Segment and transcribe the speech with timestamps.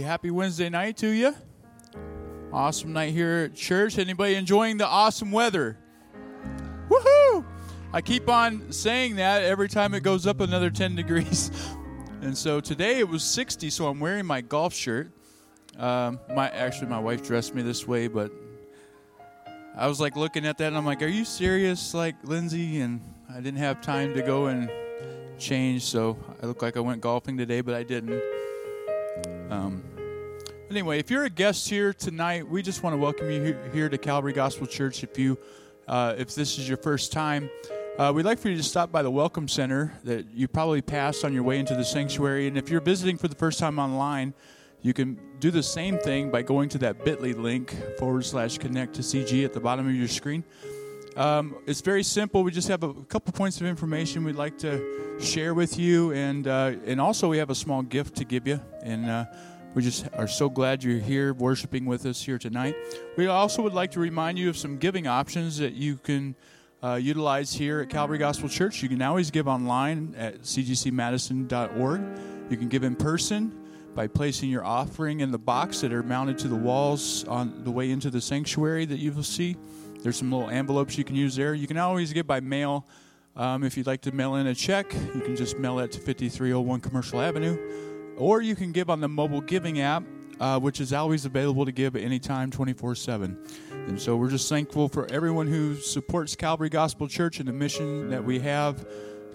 [0.00, 1.34] Happy Wednesday night to you.
[2.52, 3.98] Awesome night here at church.
[3.98, 5.76] Anybody enjoying the awesome weather?
[6.88, 7.44] Woohoo!
[7.92, 11.50] I keep on saying that every time it goes up another 10 degrees.
[12.22, 15.12] And so today it was 60, so I'm wearing my golf shirt.
[15.78, 18.30] Um, my actually my wife dressed me this way, but
[19.76, 23.00] I was like looking at that and I'm like, "Are you serious, like Lindsay?" And
[23.30, 24.70] I didn't have time to go and
[25.38, 28.22] change, so I look like I went golfing today, but I didn't.
[29.52, 29.82] Um,
[30.70, 33.98] anyway, if you're a guest here tonight, we just want to welcome you here to
[33.98, 35.04] Calvary Gospel Church.
[35.04, 35.36] If you,
[35.86, 37.50] uh, if this is your first time,
[37.98, 41.22] uh, we'd like for you to stop by the Welcome Center that you probably passed
[41.22, 42.46] on your way into the sanctuary.
[42.46, 44.32] And if you're visiting for the first time online,
[44.80, 48.94] you can do the same thing by going to that bit.ly link forward slash connect
[48.94, 50.44] to CG at the bottom of your screen.
[51.16, 52.42] Um, it's very simple.
[52.42, 56.46] We just have a couple points of information we'd like to share with you, and
[56.46, 58.60] uh, and also we have a small gift to give you.
[58.82, 59.26] And uh,
[59.74, 62.76] we just are so glad you're here worshiping with us here tonight.
[63.16, 66.34] We also would like to remind you of some giving options that you can
[66.82, 68.82] uh, utilize here at Calvary Gospel Church.
[68.82, 72.00] You can always give online at cgcmadison.org.
[72.50, 73.58] You can give in person
[73.94, 77.70] by placing your offering in the box that are mounted to the walls on the
[77.70, 79.56] way into the sanctuary that you will see.
[80.02, 81.54] There's some little envelopes you can use there.
[81.54, 82.84] You can always give by mail.
[83.36, 86.00] Um, if you'd like to mail in a check, you can just mail it to
[86.00, 87.56] 5301 Commercial Avenue.
[88.16, 90.02] Or you can give on the mobile giving app,
[90.40, 93.38] uh, which is always available to give at any time 24 7.
[93.70, 98.10] And so we're just thankful for everyone who supports Calvary Gospel Church and the mission
[98.10, 98.84] that we have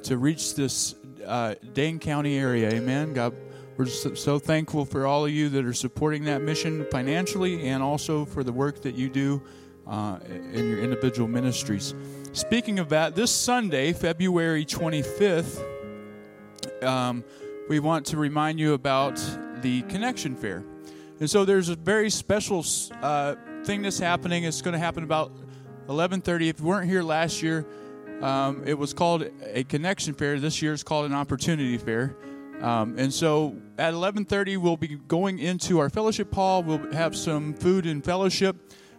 [0.04, 0.96] to reach this
[1.26, 2.70] uh, Dane County area.
[2.72, 3.14] Amen.
[3.14, 3.34] God,
[3.78, 7.82] we're just so thankful for all of you that are supporting that mission financially and
[7.82, 9.42] also for the work that you do
[9.90, 10.20] uh,
[10.54, 11.94] in your individual ministries.
[12.34, 15.64] Speaking of that, this Sunday, February 25th,
[16.84, 17.24] um,
[17.70, 19.16] we want to remind you about
[19.62, 20.64] the Connection Fair.
[21.20, 22.64] And so there's a very special
[23.02, 24.44] uh, thing that's happening.
[24.44, 25.32] It's going to happen about
[25.88, 26.50] 11:30.
[26.50, 27.66] If you weren't here last year,
[28.22, 30.40] um, it was called a Connection Fair.
[30.40, 32.16] This year it's called an Opportunity Fair.
[32.62, 36.62] Um, and so at 11:30, we'll be going into our fellowship hall.
[36.64, 38.56] We'll have some food and fellowship.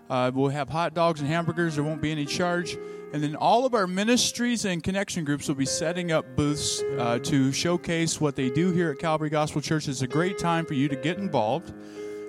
[0.09, 1.75] Uh, we'll have hot dogs and hamburgers.
[1.75, 2.77] There won't be any charge.
[3.13, 7.19] And then all of our ministries and connection groups will be setting up booths uh,
[7.21, 9.89] to showcase what they do here at Calvary Gospel Church.
[9.89, 11.73] It's a great time for you to get involved.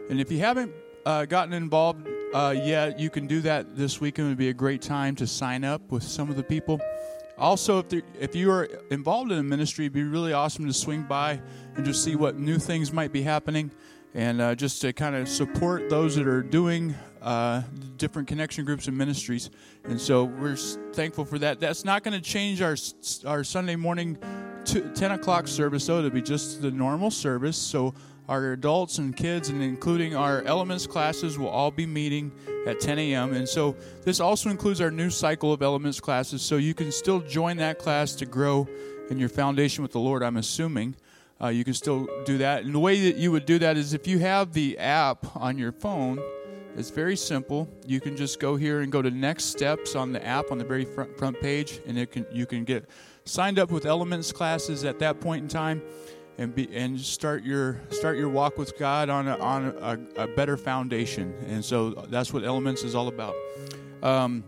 [0.10, 0.74] And if you haven't
[1.06, 4.28] uh, gotten involved uh, yet, you can do that this weekend.
[4.28, 6.80] It would be a great time to sign up with some of the people.
[7.38, 10.74] Also, if, there, if you are involved in a ministry, it'd be really awesome to
[10.74, 11.42] swing by
[11.76, 13.72] and just see what new things might be happening
[14.14, 17.62] and uh, just to kind of support those that are doing uh,
[17.98, 19.50] different connection groups and ministries.
[19.84, 21.60] And so we're thankful for that.
[21.60, 22.76] That's not going to change our
[23.26, 24.18] our Sunday morning
[24.66, 26.00] to 10 o'clock service, though.
[26.00, 27.58] It'll be just the normal service.
[27.58, 27.94] So
[28.28, 32.32] our adults and kids, and including our elements classes, will all be meeting
[32.68, 33.34] at 10 a.m.
[33.34, 36.44] And so this also includes our new cycle of elements classes.
[36.44, 38.68] So you can still join that class to grow
[39.10, 40.96] in your foundation with the Lord, I'm assuming.
[41.42, 42.66] Uh, you can still do that.
[42.66, 45.58] And the way that you would do that is if you have the app on
[45.58, 46.20] your phone,
[46.76, 47.68] it's very simple.
[47.86, 50.64] You can just go here and go to next steps on the app on the
[50.64, 52.86] very front, front page, and it can you can get
[53.26, 55.82] signed up with Elements classes at that point in time,
[56.38, 60.28] and be and start your start your walk with God on a, on a, a
[60.28, 61.34] better foundation.
[61.48, 63.36] And so that's what Elements is all about.
[64.04, 64.44] Um,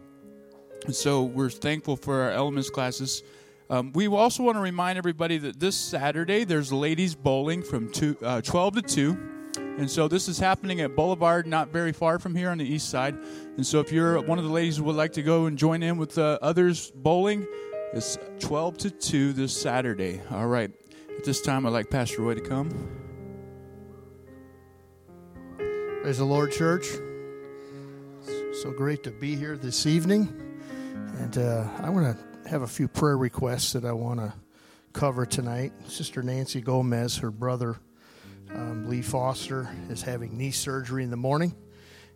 [0.90, 3.24] so we're thankful for our Elements classes.
[3.72, 8.18] Um, we also want to remind everybody that this Saturday there's ladies bowling from two,
[8.22, 9.30] uh, 12 to 2.
[9.56, 12.90] And so this is happening at Bowl-A-Vard, not very far from here on the east
[12.90, 13.18] side.
[13.56, 15.84] And so if you're one of the ladies who would like to go and join
[15.84, 17.48] in with uh, others bowling,
[17.94, 20.22] it's 12 to 2 this Saturday.
[20.32, 20.70] All right.
[21.18, 22.70] At this time, I'd like Pastor Roy to come.
[26.02, 26.88] Praise the Lord, church.
[28.62, 30.28] So great to be here this evening.
[31.20, 34.34] And uh, I want to have a few prayer requests that I want to
[34.92, 35.72] cover tonight.
[35.88, 37.78] Sister Nancy Gomez, her brother
[38.54, 41.56] um, Lee Foster, is having knee surgery in the morning,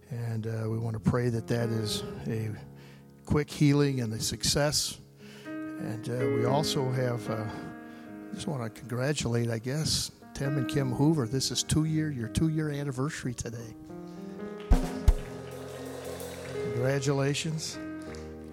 [0.09, 2.49] and uh, we want to pray that that is a
[3.25, 4.99] quick healing and a success.
[5.45, 7.45] And uh, we also have, uh,
[8.33, 11.29] just want to congratulate, I guess, Tim and Kim Hoover.
[11.29, 13.73] This is two year, your two year anniversary today.
[16.73, 17.79] Congratulations.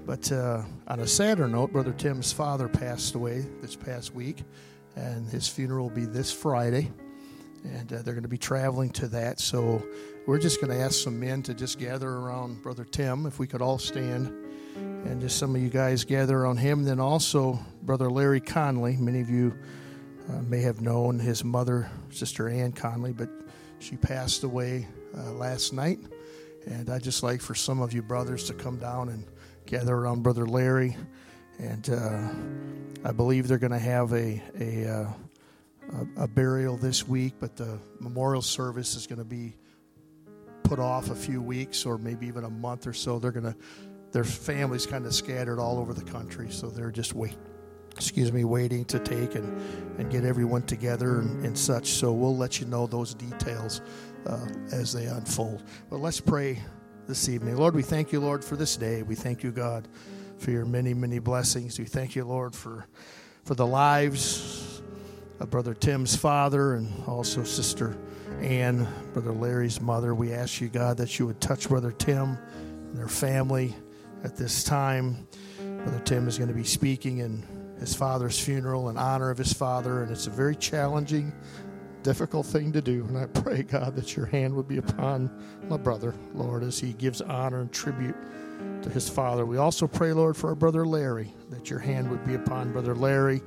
[0.04, 4.43] But uh, on a sadder note, Brother Tim's father passed away this past week,
[4.96, 6.90] and his funeral will be this Friday.
[7.64, 9.38] And uh, they're going to be traveling to that.
[9.38, 9.81] So
[10.26, 13.46] we're just going to ask some men to just gather around Brother Tim, if we
[13.46, 14.26] could all stand,
[14.76, 16.82] and just some of you guys gather around him.
[16.82, 18.96] Then also Brother Larry Conley.
[18.96, 19.56] Many of you
[20.28, 23.31] uh, may have known his mother, Sister Ann Conley, but
[23.82, 25.99] She passed away uh, last night.
[26.66, 29.25] And I'd just like for some of you brothers to come down and
[29.67, 30.97] gather around Brother Larry.
[31.59, 32.29] And uh,
[33.09, 35.12] I believe they're going to have a, a, uh,
[36.17, 39.55] a, a burial this week, but the memorial service is going to be
[40.62, 43.19] put off a few weeks or maybe even a month or so.
[43.19, 43.56] They're going to,
[44.12, 47.37] their families kind of scattered all over the country, so they're just wait,
[47.93, 49.61] excuse me, waiting to take and,
[49.99, 51.88] and get everyone together and, and such.
[51.88, 53.82] So we'll let you know those details
[54.26, 55.62] uh, as they unfold.
[55.91, 56.61] But let's pray
[57.06, 57.56] this evening.
[57.56, 59.02] Lord, we thank you, Lord, for this day.
[59.02, 59.88] We thank you, God,
[60.38, 61.78] for your many, many blessings.
[61.78, 62.87] We thank you, Lord, for
[63.44, 64.82] for the lives
[65.40, 67.99] of Brother Tim's father and also Sister
[68.40, 70.14] Ann, Brother Larry's mother.
[70.14, 73.75] We ask you, God, that you would touch Brother Tim and their family
[74.22, 75.26] at this time.
[75.58, 77.44] Brother Tim is going to be speaking in
[77.81, 81.32] his father's funeral in honor of his father, and it's a very challenging
[82.02, 83.04] difficult thing to do.
[83.08, 85.31] And I pray, God, that your hand would be upon
[85.69, 88.16] my brother, Lord, as he gives honor and tribute
[88.82, 89.46] to his father.
[89.46, 92.94] We also pray, Lord, for our brother Larry, that your hand would be upon brother
[92.94, 93.43] Larry,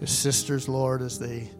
[0.00, 1.50] his sisters, Lord, as they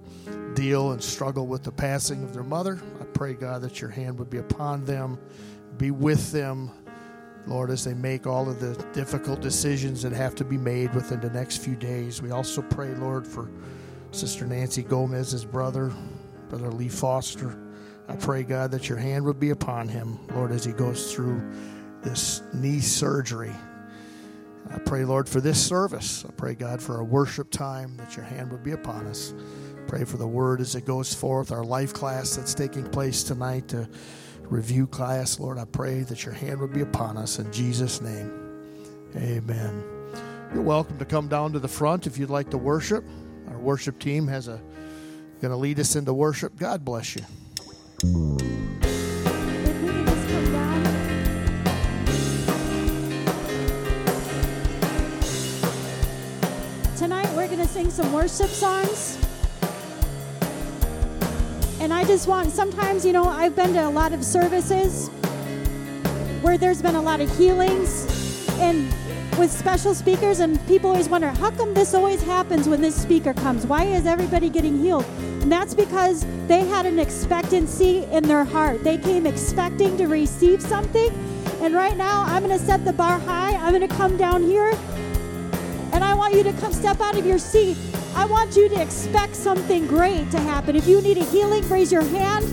[0.55, 2.81] deal and struggle with the passing of their mother.
[3.01, 5.19] I pray, God, that your hand would be upon them,
[5.79, 6.71] be with them.
[7.47, 11.21] Lord, as they make all of the difficult decisions that have to be made within
[11.21, 13.51] the next few days, we also pray, Lord, for
[14.11, 15.93] Sister Nancy Gomez's brother,
[16.49, 17.59] Brother Lee Foster.
[18.09, 21.43] I pray, God, that your hand would be upon him, Lord, as he goes through
[22.03, 23.53] this knee surgery.
[24.73, 26.25] I pray, Lord, for this service.
[26.29, 29.35] I pray, God, for our worship time, that your hand would be upon us.
[29.87, 33.69] Pray for the word as it goes forth, our life class that's taking place tonight,
[33.69, 33.89] to
[34.43, 35.39] review class.
[35.39, 38.33] Lord, I pray that your hand would be upon us in Jesus' name.
[39.17, 39.85] Amen.
[40.53, 43.05] You're welcome to come down to the front if you'd like to worship.
[43.49, 44.61] Our worship team has a
[45.41, 46.57] going to lead us into worship.
[46.59, 47.23] God bless you.
[56.97, 59.19] Tonight we're going to sing some worship songs.
[61.81, 65.09] And I just want, sometimes, you know, I've been to a lot of services
[66.41, 68.93] where there's been a lot of healings and
[69.39, 73.35] with special speakers, and people always wonder, how come this always happens when this speaker
[73.35, 73.67] comes?
[73.67, 75.05] Why is everybody getting healed?
[75.43, 78.83] And that's because they had an expectancy in their heart.
[78.83, 81.11] They came expecting to receive something.
[81.61, 83.55] And right now, I'm going to set the bar high.
[83.57, 84.73] I'm going to come down here,
[85.93, 87.77] and I want you to come step out of your seat.
[88.15, 90.77] I want you to expect something great to happen.
[90.77, 92.45] If you need a healing, raise your hand.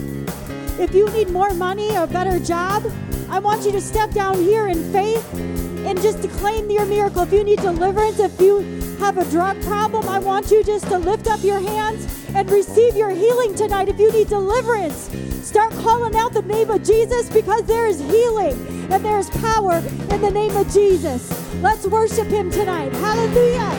[0.80, 2.84] If you need more money or a better job,
[3.30, 5.53] I want you to step down here in faith
[5.86, 7.24] and just to claim your miracle.
[7.24, 8.60] If you need deliverance, if you
[9.00, 12.96] have a drug problem, I want you just to lift up your hands and receive
[12.96, 13.90] your healing tonight.
[13.90, 15.10] If you need deliverance,
[15.46, 18.54] start calling out the name of Jesus because there is healing
[18.92, 21.30] and there is power in the name of Jesus.
[21.62, 22.92] Let's worship him tonight.
[22.94, 23.70] Hallelujah.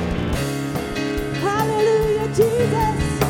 [1.40, 3.24] Hallelujah, Jesus.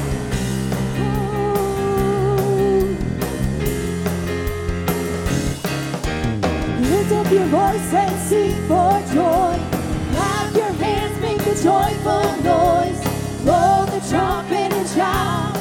[7.04, 9.60] Lift up your voice and sing for joy.
[10.14, 12.98] Clap your hands, make a joyful noise.
[13.42, 15.54] Blow the trumpet and shout.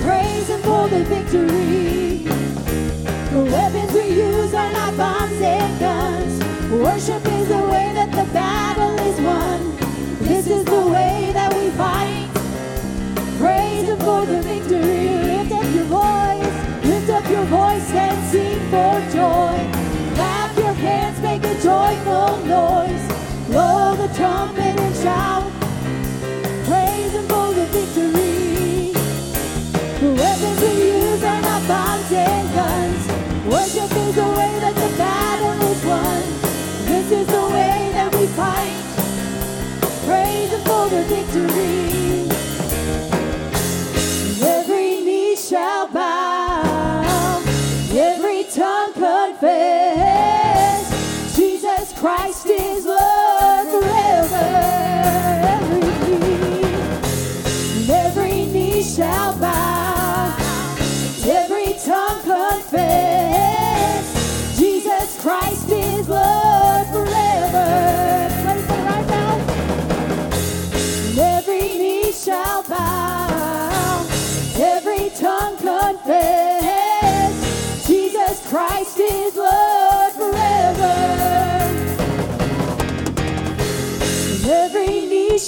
[0.00, 2.24] Praise Him for the victory.
[3.28, 6.42] The weapons we use are not bombs and guns.
[6.72, 9.76] Worship is the way that the battle is won.
[10.20, 12.30] This is the way that we fight.
[13.36, 15.10] Praise Him for the victory.
[15.28, 19.77] Lift up your voice, lift up your voice and sing for joy.
[21.48, 23.04] A joyful noise.
[23.46, 25.50] Blow the trumpet and shout.
[26.68, 28.92] Praise Him for the victory.
[30.00, 33.02] The weapons we use are not bombs and guns.
[33.46, 36.22] Worship is the way that the battle is won.
[36.84, 38.82] This is the way that we fight.
[40.04, 42.28] Praise Him for the victory.
[44.46, 47.42] Every knee shall bow,
[47.94, 50.17] every tongue confess.
[52.00, 54.46] Christ is Lord forever.
[55.56, 56.62] Every knee,
[57.90, 64.04] every knee shall bow, and every tongue confess.
[64.56, 66.47] Jesus Christ is Lord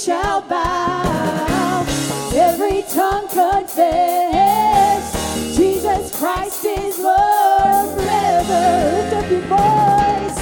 [0.05, 1.85] shall bow,
[2.33, 5.05] every tongue confess,
[5.55, 8.63] Jesus Christ is Lord forever.
[8.97, 10.37] Lift up your voice,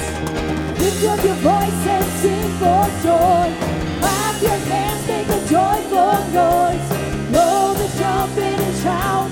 [0.80, 3.52] lift up your voice and sing for joy.
[4.00, 6.88] Clap your hands, make a joyful noise,
[7.28, 9.30] blow the trumpet and shout,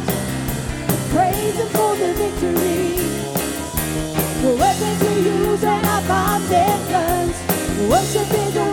[1.08, 3.00] praise Him for the victory.
[4.42, 7.36] The weapons we use and our bombs and guns,
[7.88, 8.67] worship is the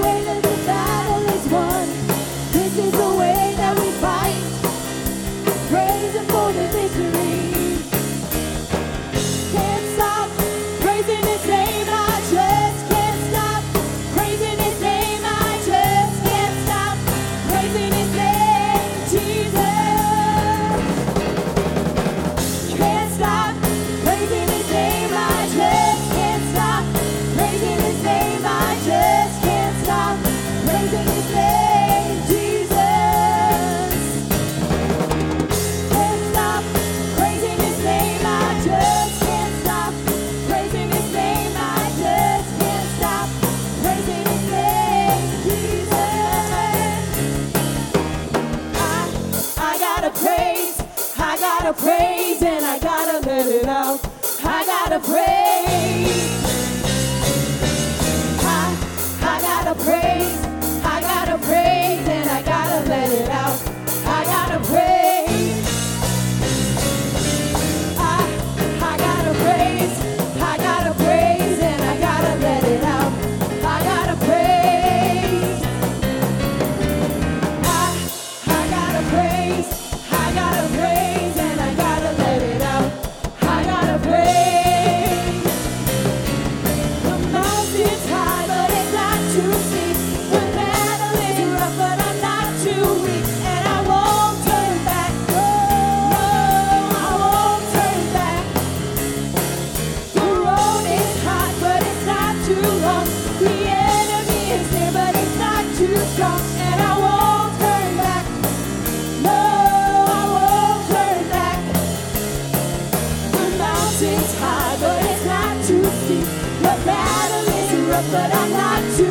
[116.76, 119.05] The battle is rough, but I'm not too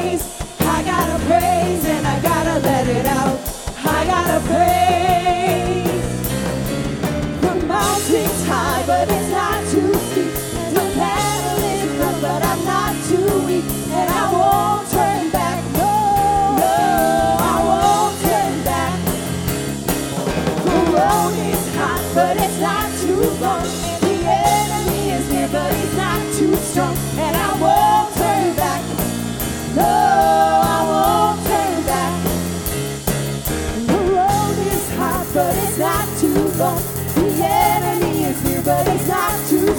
[0.00, 0.40] praise.
[0.60, 3.55] I gotta praise and I gotta let it out.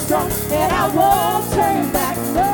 [0.08, 0.32] Strong.
[0.52, 2.16] And I won't turn back.
[2.34, 2.47] No,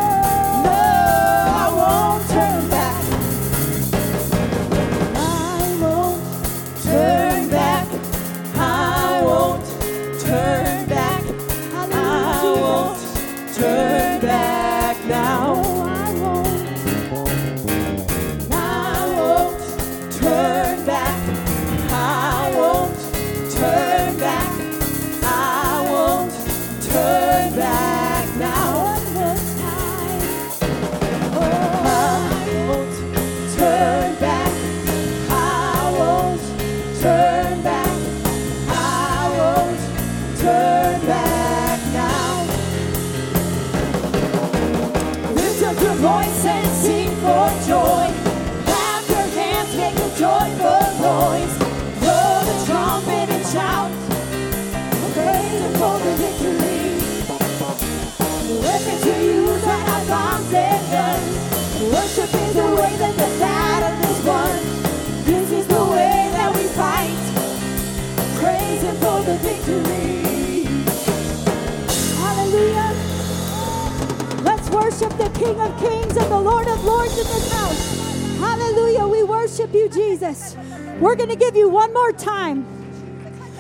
[75.84, 78.40] Kings and the Lord of Lords in this house.
[78.40, 79.06] Hallelujah.
[79.06, 80.56] We worship you, Jesus.
[80.98, 82.66] We're going to give you one more time.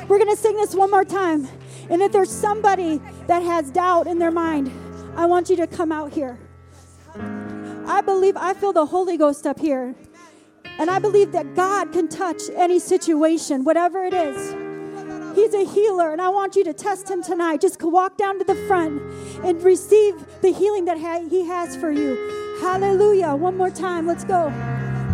[0.08, 1.50] We're going to sing this one more time.
[1.89, 4.72] And if there's somebody that has doubt in their mind,
[5.18, 6.39] I want you to come out here.
[7.86, 9.94] I believe, I feel the Holy Ghost up here.
[10.80, 14.62] And I believe that God can touch any situation, whatever it is.
[15.36, 17.62] He's a healer, and I want you to test him tonight.
[17.62, 19.02] Just walk down to the front
[19.43, 20.98] and receive the healing that
[21.30, 22.60] he has for you.
[22.62, 23.36] Hallelujah.
[23.36, 24.06] One more time.
[24.06, 24.52] Let's go.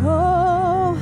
[0.04, 1.02] Oh.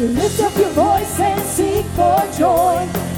[0.00, 3.13] Lift up your voice and seek for joy.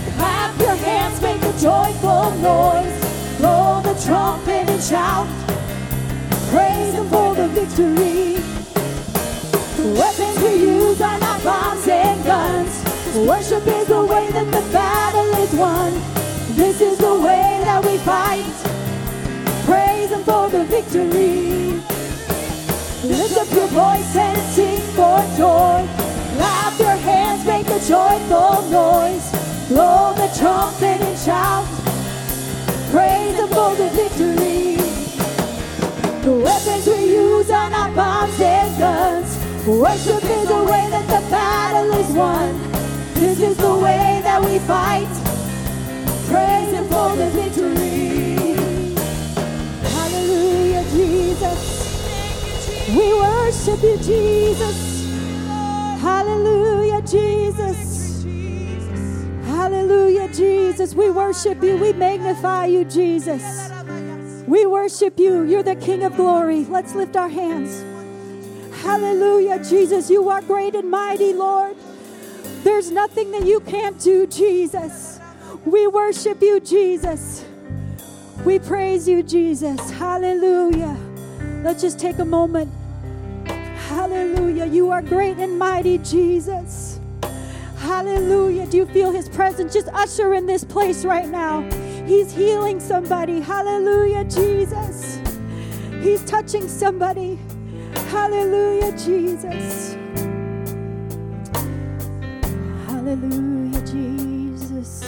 [1.61, 3.39] Joyful noise.
[3.39, 5.27] Blow the trumpet and shout.
[6.51, 8.37] Praise Him for the victory.
[9.77, 12.85] The weapons we use are not bombs and guns.
[13.17, 15.93] Worship is the way that the battle is won.
[16.57, 18.45] This is the way that we fight.
[19.65, 21.81] Praise Him for the victory.
[23.05, 25.87] Lift up your voice and sing for joy.
[26.37, 29.31] Clap your hands, make a joyful noise.
[29.69, 31.67] Blow the trumpet shout.
[32.93, 34.77] Praise Him for the victory.
[36.23, 39.31] The weapons we use are not bombs and guns.
[39.67, 42.53] Worship is the way that the battle is won.
[43.15, 45.13] This is the way that we fight.
[46.31, 48.55] Praise Him for the victory.
[49.97, 51.61] Hallelujah, Jesus.
[52.97, 54.79] We worship you, Jesus.
[56.07, 57.96] Hallelujah, Jesus.
[59.67, 60.95] Hallelujah, Jesus.
[60.95, 61.77] We worship you.
[61.77, 63.43] We magnify you, Jesus.
[64.47, 65.43] We worship you.
[65.43, 66.65] You're the King of glory.
[66.67, 67.83] Let's lift our hands.
[68.85, 70.09] Hallelujah, Jesus.
[70.09, 71.75] You are great and mighty, Lord.
[72.63, 75.19] There's nothing that you can't do, Jesus.
[75.65, 77.45] We worship you, Jesus.
[78.45, 79.91] We praise you, Jesus.
[79.91, 80.97] Hallelujah.
[81.65, 82.73] Let's just take a moment.
[83.89, 84.67] Hallelujah.
[84.67, 86.86] You are great and mighty, Jesus.
[87.87, 88.67] Hallelujah.
[88.67, 89.73] Do you feel his presence?
[89.73, 91.63] Just usher in this place right now.
[92.05, 93.41] He's healing somebody.
[93.41, 95.21] Hallelujah, Jesus.
[96.03, 97.39] He's touching somebody.
[98.11, 99.97] Hallelujah, Jesus.
[102.89, 105.05] Hallelujah, Jesus.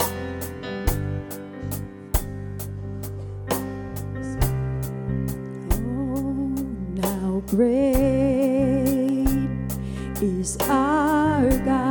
[5.73, 6.53] Oh,
[6.95, 9.27] now great
[10.21, 11.88] is our God.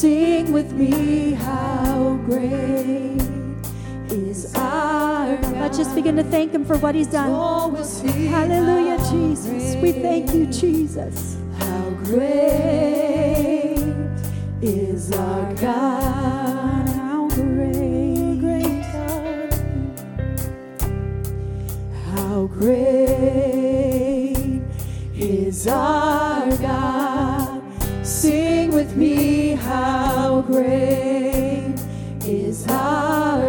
[0.00, 3.20] Sing with me, how great
[4.08, 5.56] is our God.
[5.56, 7.28] Let's just begin to thank Him for what He's done.
[8.30, 9.76] Hallelujah, Jesus.
[9.82, 11.36] We thank you, Jesus.
[11.58, 13.76] How great
[14.62, 16.88] is our God.
[16.88, 19.52] How great, great God.
[22.16, 23.02] How great
[25.14, 27.62] is our God.
[28.02, 29.39] Sing with me,
[29.70, 31.76] how great
[32.24, 33.39] is our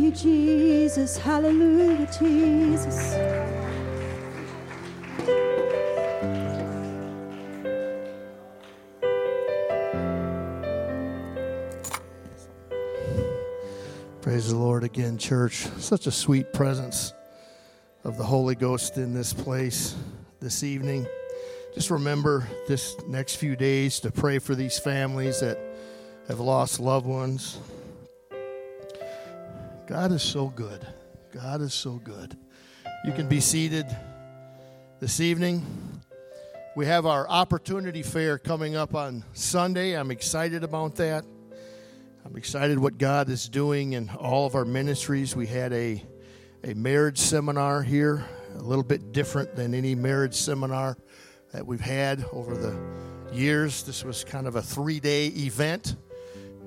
[0.00, 1.16] you, Jesus.
[1.18, 3.14] Hallelujah, Jesus.
[14.22, 15.66] Praise the Lord again, church.
[15.78, 17.12] Such a sweet presence
[18.04, 19.94] of the Holy Ghost in this place
[20.40, 21.06] this evening.
[21.74, 25.58] Just remember this next few days to pray for these families that
[26.28, 27.58] have lost loved ones.
[29.90, 30.86] God is so good.
[31.32, 32.36] God is so good.
[33.04, 33.86] You can be seated
[35.00, 35.66] this evening.
[36.76, 39.94] We have our opportunity fair coming up on Sunday.
[39.94, 41.24] I'm excited about that.
[42.24, 45.34] I'm excited what God is doing in all of our ministries.
[45.34, 46.00] We had a,
[46.62, 48.24] a marriage seminar here,
[48.54, 50.98] a little bit different than any marriage seminar
[51.50, 52.78] that we've had over the
[53.36, 53.82] years.
[53.82, 55.96] This was kind of a three day event.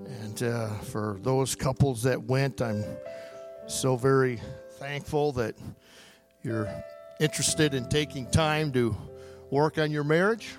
[0.06, 2.84] And uh, for those couples that went, I'm
[3.68, 4.40] so very
[4.72, 5.56] thankful that
[6.44, 6.70] you're
[7.20, 8.96] interested in taking time to
[9.50, 10.56] work on your marriage.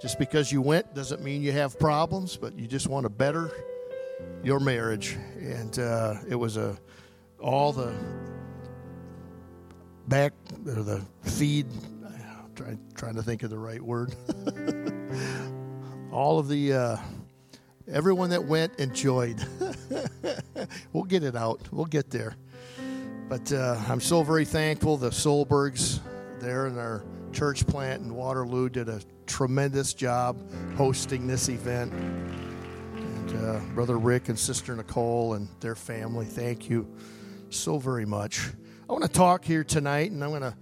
[0.00, 3.50] Just because you went doesn't mean you have problems, but you just want to better
[4.42, 5.16] your marriage.
[5.38, 6.76] And uh, it was a
[7.40, 7.94] all the
[10.08, 10.32] back
[10.66, 11.66] or the feed.
[12.54, 14.14] Trying trying to think of the right word.
[16.12, 16.96] all of the uh,
[17.88, 19.44] everyone that went enjoyed.
[20.92, 21.60] we'll get it out.
[21.70, 22.36] We'll get there.
[23.28, 24.96] But uh, I'm so very thankful.
[24.96, 26.00] The Solbergs
[26.40, 30.38] there in our church plant in Waterloo did a tremendous job
[30.76, 31.92] hosting this event.
[31.92, 36.86] And uh, Brother Rick and Sister Nicole and their family, thank you
[37.50, 38.50] so very much.
[38.88, 40.54] I want to talk here tonight, and I'm going to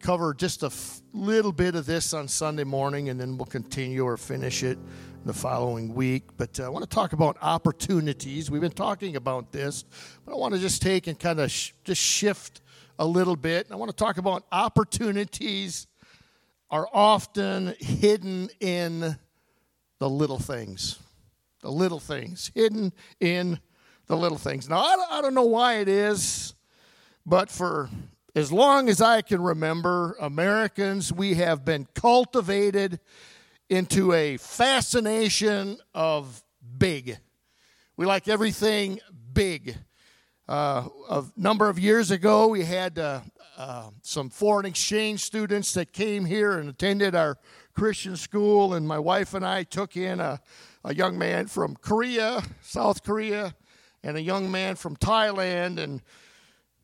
[0.00, 4.04] cover just a f- little bit of this on Sunday morning, and then we'll continue
[4.04, 4.78] or finish it
[5.24, 6.24] the following week.
[6.36, 8.50] But uh, I want to talk about opportunities.
[8.50, 9.84] We've been talking about this,
[10.24, 12.60] but I want to just take and kind of sh- just shift
[12.98, 13.68] a little bit.
[13.70, 15.86] I want to talk about opportunities
[16.70, 19.16] are often hidden in
[19.98, 20.98] the little things.
[21.60, 23.58] The little things, hidden in
[24.06, 24.68] the little things.
[24.68, 26.54] Now, I I don't know why it is,
[27.26, 27.90] but for
[28.34, 33.00] as long as I can remember, Americans, we have been cultivated
[33.68, 36.42] into a fascination of
[36.78, 37.18] big.
[37.96, 39.00] We like everything
[39.32, 39.76] big.
[40.48, 43.20] Uh, a number of years ago, we had uh,
[43.58, 47.36] uh, some foreign exchange students that came here and attended our
[47.74, 50.40] Christian school, and my wife and I took in a,
[50.84, 53.54] a young man from Korea, South Korea,
[54.02, 55.78] and a young man from Thailand.
[55.78, 56.00] And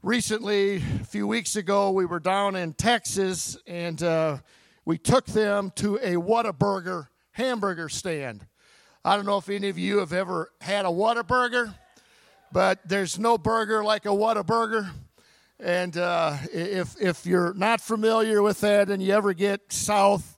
[0.02, 4.38] recently, a few weeks ago, we were down in Texas, and uh,
[4.84, 8.46] we took them to a Whataburger hamburger stand.
[9.04, 11.74] I don't know if any of you have ever had a Whataburger,
[12.52, 14.90] but there's no burger like a Whataburger.
[15.58, 20.36] And uh, if, if you're not familiar with that and you ever get south,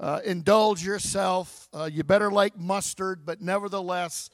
[0.00, 1.68] uh, indulge yourself.
[1.72, 4.30] Uh, you better like mustard, but nevertheless,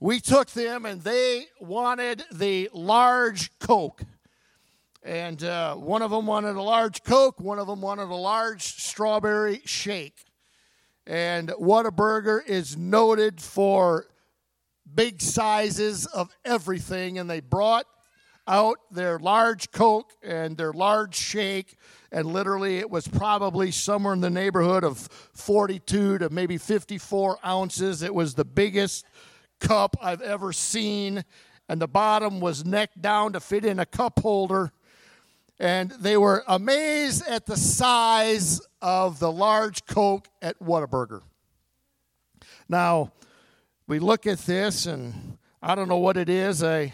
[0.00, 4.02] we took them and they wanted the large Coke.
[5.02, 8.62] And uh, one of them wanted a large Coke, one of them wanted a large
[8.62, 10.24] strawberry shake.
[11.06, 14.06] And Whataburger is noted for
[14.94, 17.18] big sizes of everything.
[17.18, 17.86] And they brought
[18.46, 21.76] out their large Coke and their large shake.
[22.10, 28.02] And literally, it was probably somewhere in the neighborhood of 42 to maybe 54 ounces.
[28.02, 29.06] It was the biggest
[29.60, 31.24] cup I've ever seen.
[31.68, 34.72] And the bottom was neck down to fit in a cup holder.
[35.60, 41.22] And they were amazed at the size of the large Coke at Whataburger.
[42.68, 43.12] Now,
[43.86, 46.62] we look at this, and I don't know what it is.
[46.62, 46.92] I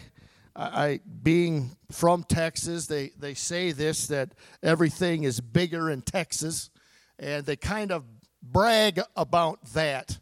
[0.56, 6.70] I, being from Texas, they, they say this that everything is bigger in Texas,
[7.18, 8.04] and they kind of
[8.40, 10.18] brag about that.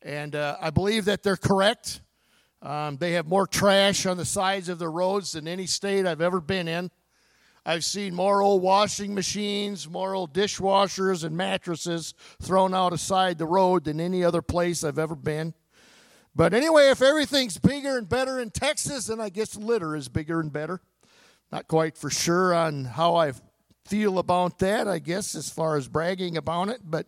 [0.00, 2.00] And uh, I believe that they're correct.
[2.62, 6.22] Um, they have more trash on the sides of the roads than any state I've
[6.22, 6.90] ever been in.
[7.66, 13.46] I've seen more old washing machines, more old dishwashers, and mattresses thrown out aside the
[13.46, 15.54] road than any other place I've ever been.
[16.36, 20.40] But anyway, if everything's bigger and better in Texas, then I guess litter is bigger
[20.40, 20.80] and better.
[21.50, 23.32] Not quite for sure on how I
[23.86, 26.80] feel about that, I guess, as far as bragging about it.
[26.84, 27.06] But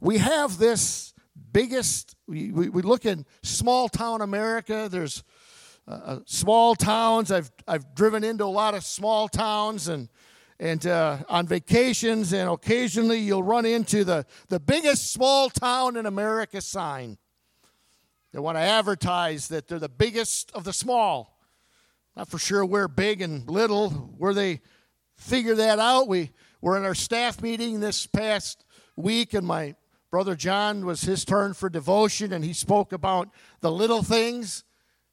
[0.00, 1.14] we have this
[1.52, 5.22] biggest, we, we, we look in small town America, there's
[5.88, 7.30] uh, small towns.
[7.30, 10.08] I've, I've driven into a lot of small towns and
[10.58, 16.06] and uh, on vacations, and occasionally you'll run into the, the biggest small town in
[16.06, 17.18] America sign.
[18.32, 21.38] They want to advertise that they're the biggest of the small.
[22.16, 24.60] Not for sure where big and little, where they
[25.16, 26.08] figure that out.
[26.08, 26.30] We
[26.62, 28.64] were in our staff meeting this past
[28.96, 29.74] week, and my
[30.10, 33.28] brother John was his turn for devotion, and he spoke about
[33.60, 34.64] the little things.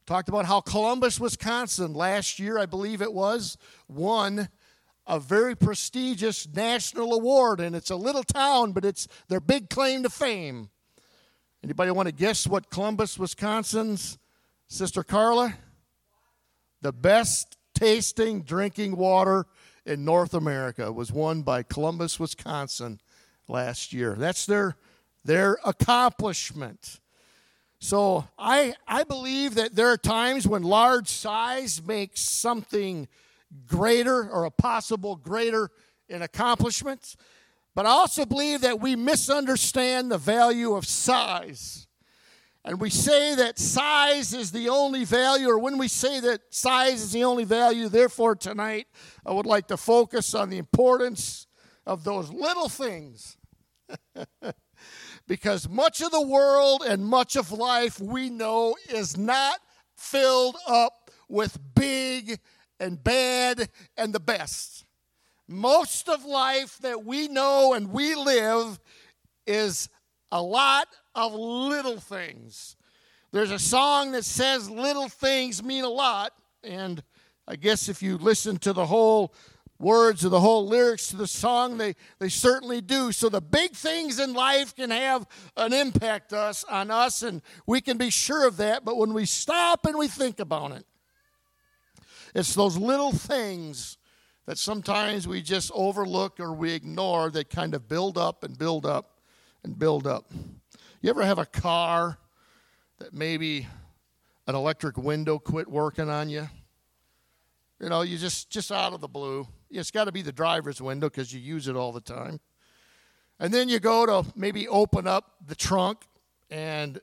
[0.06, 4.50] Talked about how Columbus, Wisconsin, last year, I believe it was, won
[5.08, 7.60] a very prestigious national award.
[7.60, 10.70] And it's a little town, but it's their big claim to fame.
[11.64, 14.18] Anybody want to guess what Columbus, Wisconsin's
[14.68, 15.56] Sister Carla?
[16.82, 19.46] The best tasting drinking water
[19.86, 23.00] in North America was won by Columbus, Wisconsin
[23.48, 24.16] last year.
[24.16, 24.76] That's their
[25.24, 27.00] their accomplishment.
[27.84, 33.10] So I I believe that there are times when large size makes something
[33.68, 35.70] greater or a possible greater
[36.08, 37.18] in accomplishments.
[37.76, 41.88] But I also believe that we misunderstand the value of size.
[42.64, 47.02] And we say that size is the only value, or when we say that size
[47.02, 48.88] is the only value, therefore tonight
[49.26, 51.48] I would like to focus on the importance
[51.86, 53.36] of those little things.
[55.28, 59.60] because much of the world and much of life we know is not
[59.96, 62.40] filled up with big
[62.80, 64.86] and bad and the best.
[65.48, 68.80] Most of life that we know and we live
[69.46, 69.90] is
[70.32, 72.76] a lot of little things.
[73.32, 76.34] There's a song that says little things mean a lot,
[76.64, 77.04] and
[77.48, 79.34] I guess if you listen to the whole
[79.84, 83.12] words or the whole lyrics to the song, they, they certainly do.
[83.12, 87.82] So the big things in life can have an impact us on us, and we
[87.82, 88.86] can be sure of that.
[88.86, 90.86] But when we stop and we think about it,
[92.34, 93.98] it's those little things
[94.46, 98.86] that sometimes we just overlook or we ignore that kind of build up and build
[98.86, 99.20] up
[99.64, 100.32] and build up.
[101.02, 102.18] You ever have a car
[103.00, 103.68] that maybe
[104.48, 106.50] an electric window quit working on you?
[107.80, 109.48] You know, you just just out of the blue.
[109.80, 112.40] It's got to be the driver's window because you use it all the time.
[113.40, 116.06] And then you go to maybe open up the trunk
[116.50, 117.00] and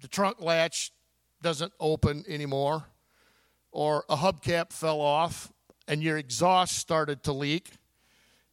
[0.00, 0.92] the trunk latch
[1.40, 2.84] doesn't open anymore
[3.70, 5.52] or a hubcap fell off
[5.88, 7.70] and your exhaust started to leak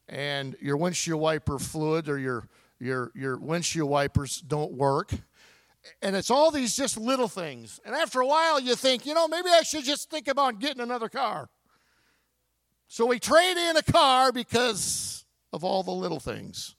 [0.08, 2.48] and your windshield wiper fluid or your
[2.80, 5.12] your your windshield wipers don't work.
[6.02, 7.80] And it's all these just little things.
[7.86, 10.82] And after a while you think you know maybe i should just think about getting
[10.82, 11.50] another car
[12.90, 15.24] so we trade in a car because
[15.54, 16.76] of all the little things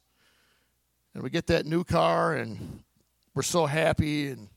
[1.14, 2.82] and we get that new car and
[3.34, 4.48] we're so happy and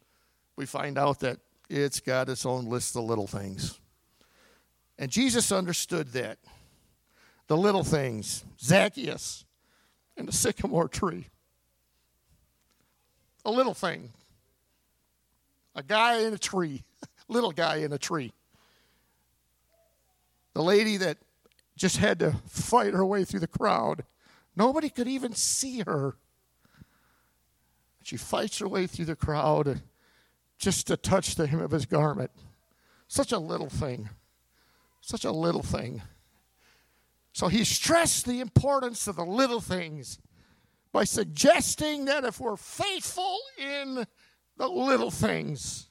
[0.58, 1.39] we find out that
[1.70, 3.80] it's got its own list of little things
[4.98, 6.38] and Jesus understood that.
[7.48, 9.46] The little things, Zacchaeus
[10.16, 11.28] and the sycamore tree.
[13.46, 14.12] A little thing.
[15.76, 16.84] A guy in a tree,
[17.28, 18.32] little guy in a tree.
[20.54, 21.18] The lady that
[21.75, 24.03] just had to fight her way through the crowd.
[24.55, 26.17] Nobody could even see her.
[28.03, 29.81] She fights her way through the crowd
[30.57, 32.31] just to touch the hem of his garment.
[33.07, 34.09] Such a little thing
[35.03, 36.01] such a little thing.
[37.33, 40.17] So he stressed the importance of the little things
[40.93, 44.05] by suggesting that if we're faithful in
[44.57, 45.89] the little things,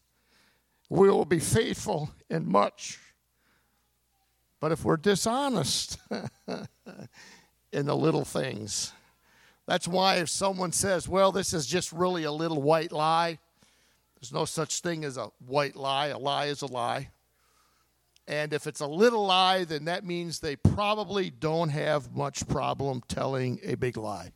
[0.89, 2.99] we will be faithful in much.
[4.63, 5.99] But if we're dishonest
[7.73, 8.93] in the little things,
[9.67, 13.41] that's why if someone says, well, this is just really a little white lie,
[14.15, 16.07] there's no such thing as a white lie.
[16.07, 17.11] A lie is a lie.
[18.29, 23.03] And if it's a little lie, then that means they probably don't have much problem
[23.09, 24.31] telling a big lie.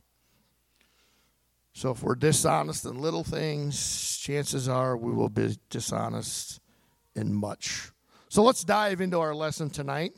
[1.73, 6.59] So if we're dishonest in little things, chances are we will be dishonest
[7.15, 7.93] in much.
[8.37, 10.13] So let's dive into our lesson tonight.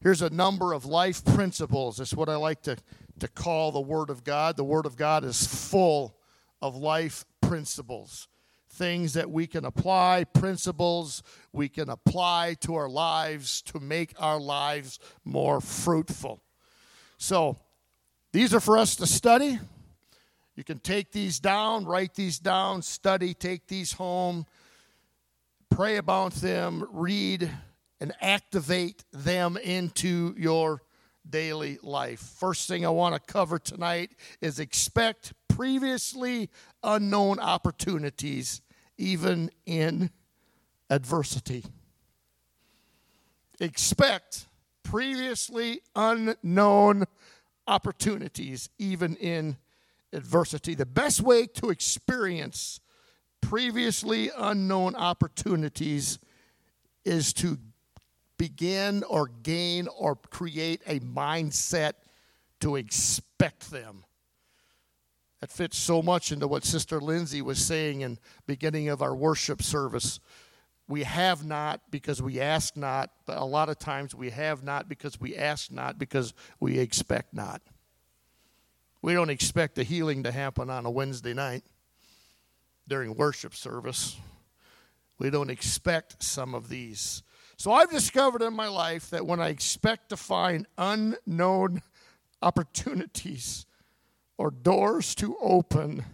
[0.00, 2.00] Here's a number of life principles.
[2.00, 2.76] It's what I like to,
[3.20, 4.56] to call the Word of God.
[4.56, 6.16] The Word of God is full
[6.60, 8.26] of life principles,
[8.70, 11.22] things that we can apply, principles
[11.52, 16.42] we can apply to our lives to make our lives more fruitful.
[17.18, 17.56] So
[18.32, 19.60] these are for us to study.
[20.56, 24.44] You can take these down, write these down, study, take these home,
[25.70, 27.50] pray about them, read,
[28.00, 30.82] and activate them into your
[31.28, 32.20] daily life.
[32.20, 36.50] First thing I want to cover tonight is expect previously
[36.82, 38.60] unknown opportunities,
[38.96, 40.10] even in
[40.88, 41.64] adversity.
[43.60, 44.46] Expect
[44.82, 47.04] previously unknown
[47.66, 49.56] opportunities, even in
[50.12, 50.74] adversity.
[50.74, 52.80] The best way to experience
[53.40, 56.18] previously unknown opportunities
[57.04, 57.58] is to
[58.36, 61.94] begin or gain or create a mindset
[62.60, 64.04] to expect them.
[65.40, 69.62] That fits so much into what Sister Lindsay was saying in beginning of our worship
[69.62, 70.18] service.
[70.88, 74.88] We have not because we ask not, but a lot of times we have not
[74.88, 77.62] because we ask not because we expect not.
[79.00, 81.62] We don't expect the healing to happen on a Wednesday night
[82.88, 84.16] during worship service.
[85.18, 87.22] We don't expect some of these.
[87.56, 91.82] So I've discovered in my life that when I expect to find unknown
[92.42, 93.66] opportunities
[94.36, 96.04] or doors to open,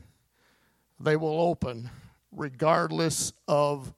[0.99, 1.91] they will open
[2.33, 3.95] regardless of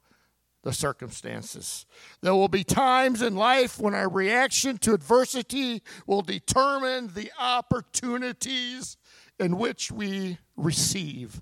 [0.63, 1.85] the circumstances.
[2.21, 8.97] There will be times in life when our reaction to adversity will determine the opportunities
[9.39, 11.41] in which we receive.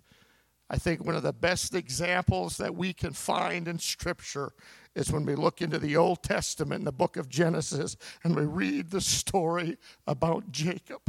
[0.70, 4.54] I think one of the best examples that we can find in Scripture
[4.96, 8.46] is when we look into the Old Testament in the book of Genesis and we
[8.46, 11.02] read the story about Jacob.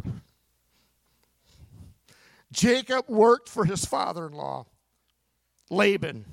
[2.53, 4.67] Jacob worked for his father in law,
[5.71, 6.25] Laban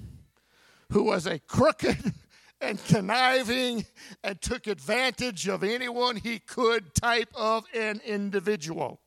[0.94, 2.14] who was a crooked
[2.62, 3.86] and conniving
[4.24, 9.02] and took advantage of anyone he could type of an individual.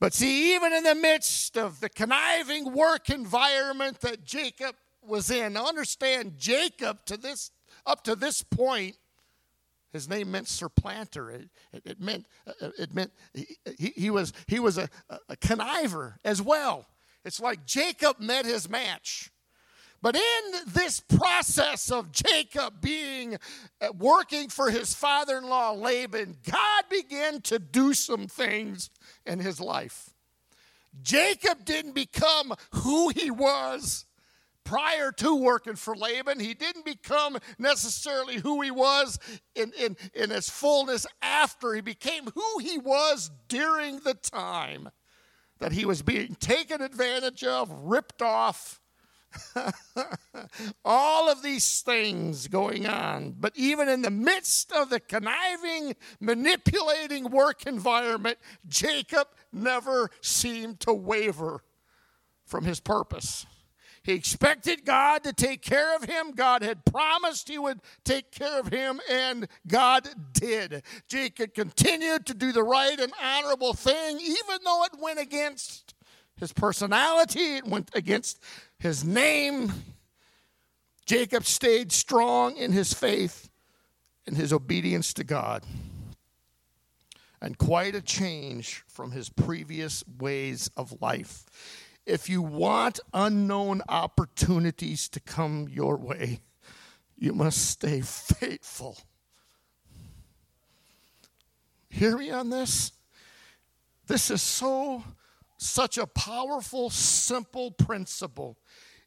[0.00, 5.56] But see, even in the midst of the conniving work environment that Jacob was in,
[5.56, 7.50] understand Jacob to this
[7.86, 8.96] up to this point,
[9.92, 11.30] his name meant supplanter.
[11.30, 14.88] It, it, it meant uh, it meant he, he was he was a,
[15.28, 16.86] a conniver as well.
[17.24, 19.30] It's like Jacob met his match.
[20.04, 23.38] But in this process of Jacob being
[23.80, 28.90] uh, working for his father in law Laban, God began to do some things
[29.24, 30.10] in his life.
[31.00, 34.04] Jacob didn't become who he was
[34.62, 36.38] prior to working for Laban.
[36.38, 39.18] He didn't become necessarily who he was
[39.54, 41.72] in, in, in his fullness after.
[41.72, 44.90] He became who he was during the time
[45.60, 48.82] that he was being taken advantage of, ripped off,
[50.84, 53.34] All of these things going on.
[53.38, 60.92] But even in the midst of the conniving, manipulating work environment, Jacob never seemed to
[60.92, 61.62] waver
[62.44, 63.46] from his purpose.
[64.02, 66.32] He expected God to take care of him.
[66.32, 70.82] God had promised he would take care of him, and God did.
[71.08, 75.94] Jacob continued to do the right and honorable thing, even though it went against
[76.36, 78.42] his personality, it went against
[78.84, 79.72] his name.
[81.06, 83.48] Jacob stayed strong in his faith
[84.26, 85.64] and his obedience to God.
[87.40, 91.46] And quite a change from his previous ways of life.
[92.04, 96.40] If you want unknown opportunities to come your way,
[97.16, 98.98] you must stay faithful.
[101.88, 102.92] Hear me on this?
[104.06, 105.02] This is so,
[105.56, 108.58] such a powerful, simple principle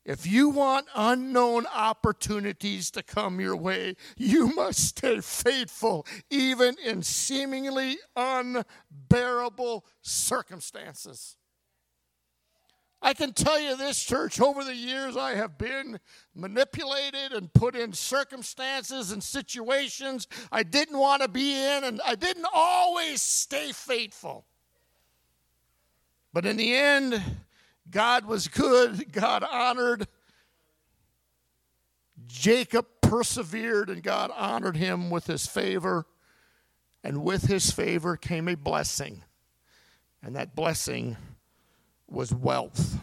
[0.07, 7.03] If you want unknown opportunities to come your way, you must stay faithful, even in
[7.03, 11.35] seemingly unbearable circumstances.
[13.01, 15.99] I can tell you this, church, over the years I have been
[16.33, 22.15] manipulated and put in circumstances and situations I didn't want to be in, and I
[22.15, 24.45] didn't always stay faithful.
[26.37, 27.19] But in the end,
[27.89, 30.07] God was good, God honored.
[32.27, 36.05] Jacob persevered, and God honored him with his favor.
[37.03, 39.23] And with his favor came a blessing.
[40.21, 41.17] And that blessing
[42.07, 42.99] was wealth.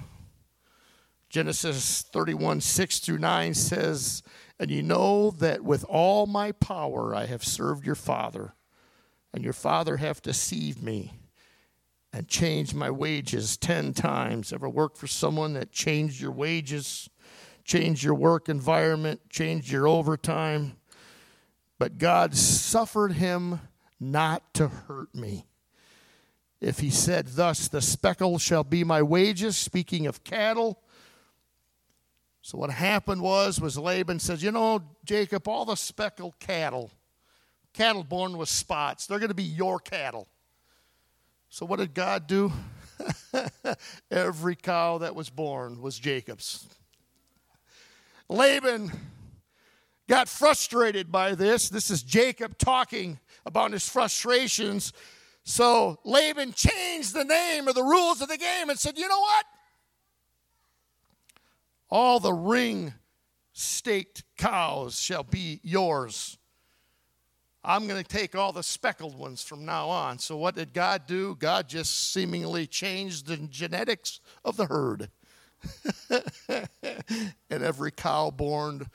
[1.28, 4.22] Genesis 31, 6 through 9 says,
[4.60, 8.54] And you know that with all my power I have served your father,
[9.32, 11.14] and your father have deceived me
[12.14, 14.52] and changed my wages 10 times.
[14.52, 17.10] Ever worked for someone that changed your wages,
[17.64, 20.76] changed your work environment, changed your overtime?
[21.76, 23.58] But God suffered him
[23.98, 25.46] not to hurt me.
[26.60, 30.80] If he said, Thus the speckle shall be my wages, speaking of cattle.
[32.42, 36.92] So what happened was, was Laban says, You know, Jacob, all the speckled cattle,
[37.72, 40.28] cattle born with spots, they're going to be your cattle.
[41.54, 42.50] So, what did God do?
[44.10, 46.66] Every cow that was born was Jacob's.
[48.28, 48.90] Laban
[50.08, 51.68] got frustrated by this.
[51.68, 54.92] This is Jacob talking about his frustrations.
[55.44, 59.20] So Laban changed the name or the rules of the game and said, You know
[59.20, 59.46] what?
[61.88, 62.94] All the ring
[63.52, 66.36] staked cows shall be yours.
[67.64, 70.18] I'm going to take all the speckled ones from now on.
[70.18, 71.34] So, what did God do?
[71.36, 75.08] God just seemingly changed the genetics of the herd.
[76.50, 78.86] and every cow born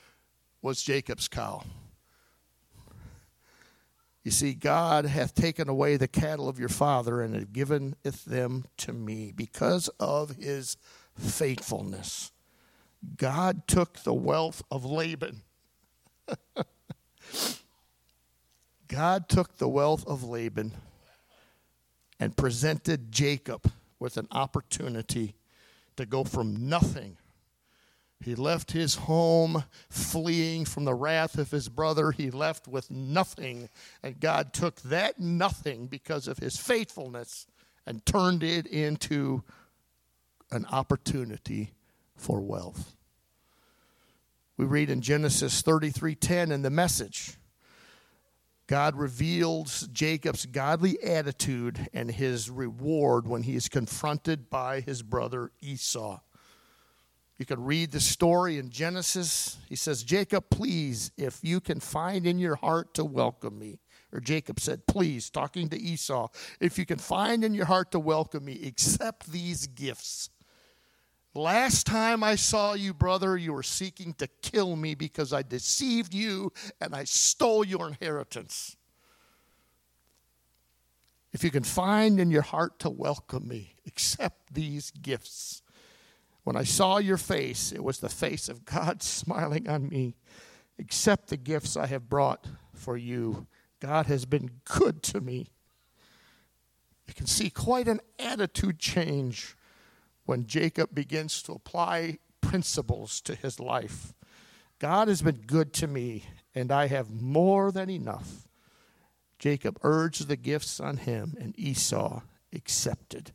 [0.61, 1.63] was Jacob's cow.
[4.23, 7.95] You see, God hath taken away the cattle of your father and hath given
[8.27, 10.77] them to me because of his
[11.15, 12.31] faithfulness.
[13.17, 15.41] God took the wealth of Laban
[18.89, 20.73] God took the wealth of Laban
[22.19, 25.35] and presented Jacob with an opportunity
[25.95, 27.17] to go from nothing.
[28.21, 32.11] He left his home fleeing from the wrath of his brother.
[32.11, 33.69] He left with nothing.
[34.03, 37.47] And God took that nothing because of his faithfulness
[37.85, 39.43] and turned it into
[40.51, 41.73] an opportunity
[42.17, 42.95] for wealth.
[44.57, 47.38] We read in Genesis 33:10 in the message
[48.69, 55.51] God reveals Jacob's godly attitude and his reward when he is confronted by his brother
[55.59, 56.19] Esau.
[57.39, 59.57] You can read the story in Genesis.
[59.67, 63.79] He says, Jacob, please, if you can find in your heart to welcome me.
[64.13, 66.27] Or Jacob said, please, talking to Esau,
[66.59, 70.29] if you can find in your heart to welcome me, accept these gifts.
[71.35, 76.13] Last time I saw you, brother, you were seeking to kill me because I deceived
[76.13, 76.51] you
[76.81, 78.75] and I stole your inheritance.
[81.31, 85.61] If you can find in your heart to welcome me, accept these gifts.
[86.43, 90.15] When I saw your face, it was the face of God smiling on me.
[90.79, 93.45] Accept the gifts I have brought for you.
[93.79, 95.51] God has been good to me.
[97.07, 99.55] You can see quite an attitude change
[100.29, 104.13] when Jacob begins to apply principles to his life.
[104.77, 108.47] God has been good to me, and I have more than enough.
[109.39, 112.21] Jacob urged the gifts on him, and Esau
[112.53, 113.31] accepted.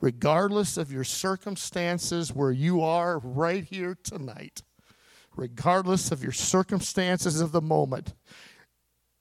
[0.00, 4.62] Regardless of your circumstances where you are right here tonight,
[5.36, 8.14] regardless of your circumstances of the moment,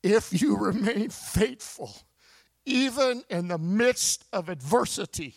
[0.03, 1.97] if you remain faithful,
[2.63, 5.35] even in the midst of adversity,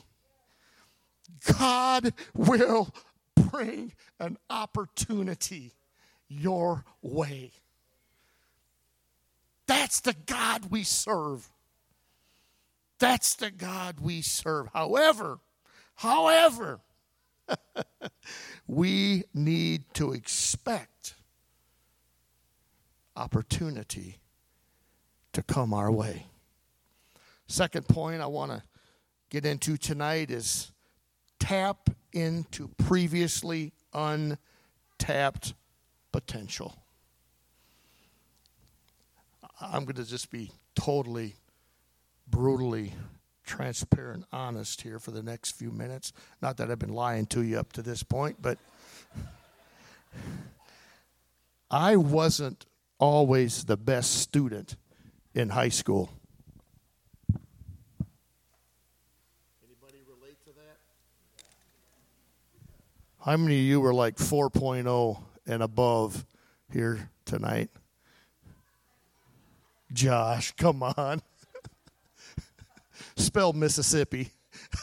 [1.58, 2.94] God will
[3.34, 5.72] bring an opportunity
[6.28, 7.52] your way.
[9.66, 11.50] That's the God we serve.
[12.98, 14.68] That's the God we serve.
[14.72, 15.38] However,
[15.96, 16.80] however,
[18.66, 21.14] we need to expect
[23.16, 24.18] opportunity
[25.32, 26.26] to come our way.
[27.46, 28.62] Second point I want to
[29.30, 30.72] get into tonight is
[31.40, 35.54] tap into previously untapped
[36.12, 36.76] potential.
[39.60, 41.34] I'm going to just be totally,
[42.28, 42.94] brutally
[43.44, 46.12] transparent, honest here for the next few minutes.
[46.40, 48.58] Not that I've been lying to you up to this point, but
[51.70, 52.64] I wasn't
[52.98, 54.76] always the best student
[55.34, 56.10] in high school.
[59.64, 60.78] Anybody relate to that?
[63.30, 66.26] How many of you were like 4.0 and above
[66.72, 67.70] here tonight?
[69.92, 71.22] Josh, come on.
[73.16, 74.30] Spell Mississippi.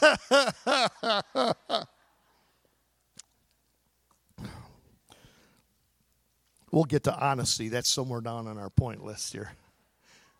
[6.72, 7.68] we'll get to honesty.
[7.68, 9.52] That's somewhere down on our point list here.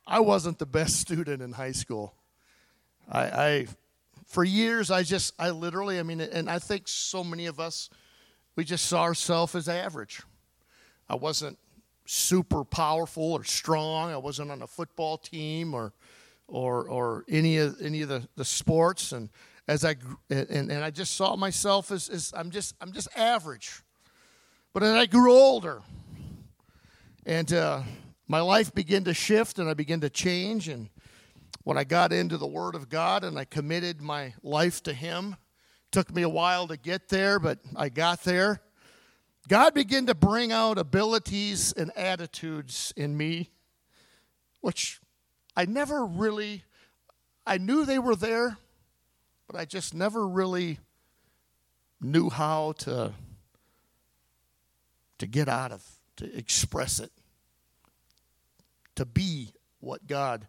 [0.07, 2.15] I wasn't the best student in high school.
[3.07, 3.67] I, I
[4.29, 7.89] for years, I just, I literally, I mean, and I think so many of us,
[8.57, 10.21] we just saw ourselves as average.
[11.09, 11.59] I wasn't
[12.05, 14.13] super powerful or strong.
[14.13, 15.95] I wasn't on a football team or,
[16.47, 19.13] or, or any of any of the, the sports.
[19.13, 19.31] And
[19.67, 19.97] as I
[20.29, 23.83] and, and I just saw myself as, as I'm just I'm just average.
[24.75, 25.81] But as I grew older,
[27.25, 27.83] and uh,
[28.27, 30.69] my life began to shift and I began to change.
[30.69, 30.91] And
[31.69, 35.37] when I got into the Word of God and I committed my life to Him,
[35.91, 38.63] took me a while to get there, but I got there.
[39.49, 43.51] God began to bring out abilities and attitudes in me,
[44.63, 44.99] which
[45.59, 46.65] I never really,
[47.47, 48.57] I knew they were there,
[49.47, 50.79] but I just never really
[52.01, 53.13] knew how to,
[55.19, 55.85] to get out of,
[56.17, 57.13] to express it
[58.95, 60.49] to be what God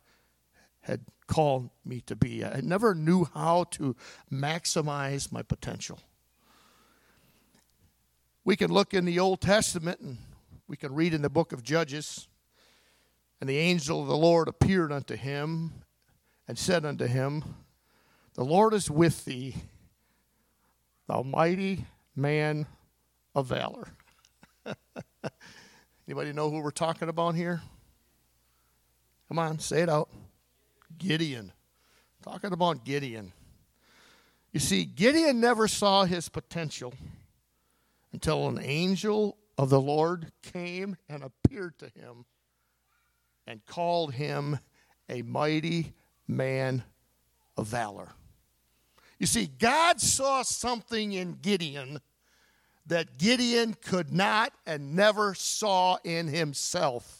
[0.81, 2.43] had called me to be.
[2.43, 3.95] I never knew how to
[4.31, 5.99] maximize my potential.
[8.43, 10.17] We can look in the Old Testament and
[10.67, 12.27] we can read in the book of Judges.
[13.39, 15.71] And the angel of the Lord appeared unto him
[16.47, 17.43] and said unto him,
[18.33, 19.55] The Lord is with thee,
[21.07, 22.65] thou mighty man
[23.35, 23.87] of valor.
[26.07, 27.61] Anybody know who we're talking about here?
[29.27, 30.09] Come on, say it out.
[30.99, 31.51] Gideon.
[32.21, 33.31] Talking about Gideon.
[34.51, 36.93] You see, Gideon never saw his potential
[38.11, 42.25] until an angel of the Lord came and appeared to him
[43.47, 44.59] and called him
[45.07, 45.93] a mighty
[46.27, 46.83] man
[47.57, 48.09] of valor.
[49.17, 51.99] You see, God saw something in Gideon
[52.85, 57.18] that Gideon could not and never saw in himself.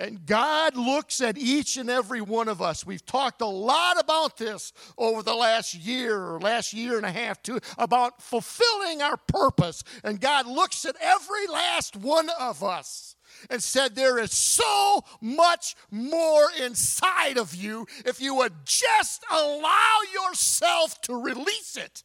[0.00, 2.86] And God looks at each and every one of us.
[2.86, 7.12] We've talked a lot about this over the last year or last year and a
[7.12, 9.84] half, too, about fulfilling our purpose.
[10.02, 13.14] And God looks at every last one of us
[13.50, 19.98] and said, There is so much more inside of you if you would just allow
[20.14, 22.04] yourself to release it.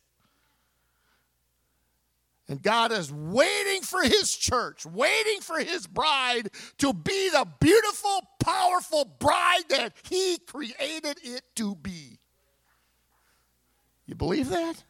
[2.48, 8.22] And God is waiting for His church, waiting for His bride to be the beautiful,
[8.39, 12.20] powerful bride that He created it to be.
[14.06, 14.84] You believe that?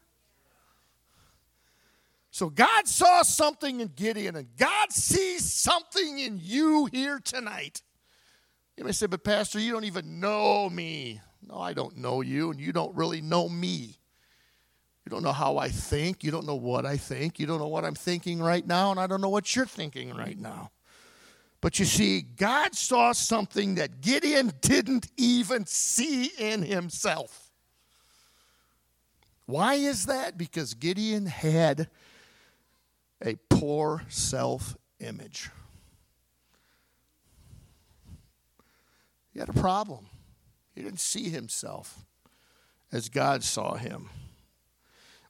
[2.31, 7.81] So God saw something in Gideon, and God sees something in you here tonight.
[8.75, 11.21] You may say, but Pastor, you don't even know me.
[11.47, 13.99] No, I don't know you, and you don't really know me.
[15.05, 16.23] You don't know how I think.
[16.23, 17.39] You don't know what I think.
[17.39, 20.15] You don't know what I'm thinking right now, and I don't know what you're thinking
[20.15, 20.71] right now.
[21.61, 27.51] But you see, God saw something that Gideon didn't even see in himself.
[29.45, 30.37] Why is that?
[30.37, 31.87] Because Gideon had
[33.23, 35.49] a poor self image.
[39.33, 40.07] He had a problem.
[40.73, 42.05] He didn't see himself
[42.91, 44.09] as God saw him.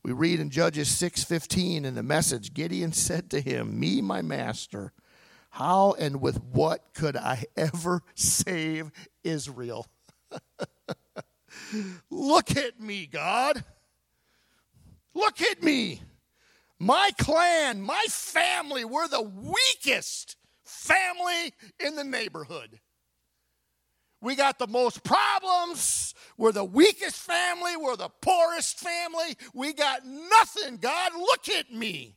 [0.06, 4.94] We read in Judges 6:15 in the message, Gideon said to him, "Me, my master,
[5.50, 8.92] how and with what could I ever save
[9.24, 9.88] Israel?"
[12.12, 13.66] Look at me, God.
[15.16, 16.04] Look at me.
[16.78, 22.80] My clan, my family, we're the weakest family in the neighborhood.
[24.22, 26.14] We got the most problems.
[26.38, 27.78] We're the weakest family.
[27.78, 29.38] We're the poorest family.
[29.54, 30.78] We got nothing.
[30.78, 32.16] God, look at me.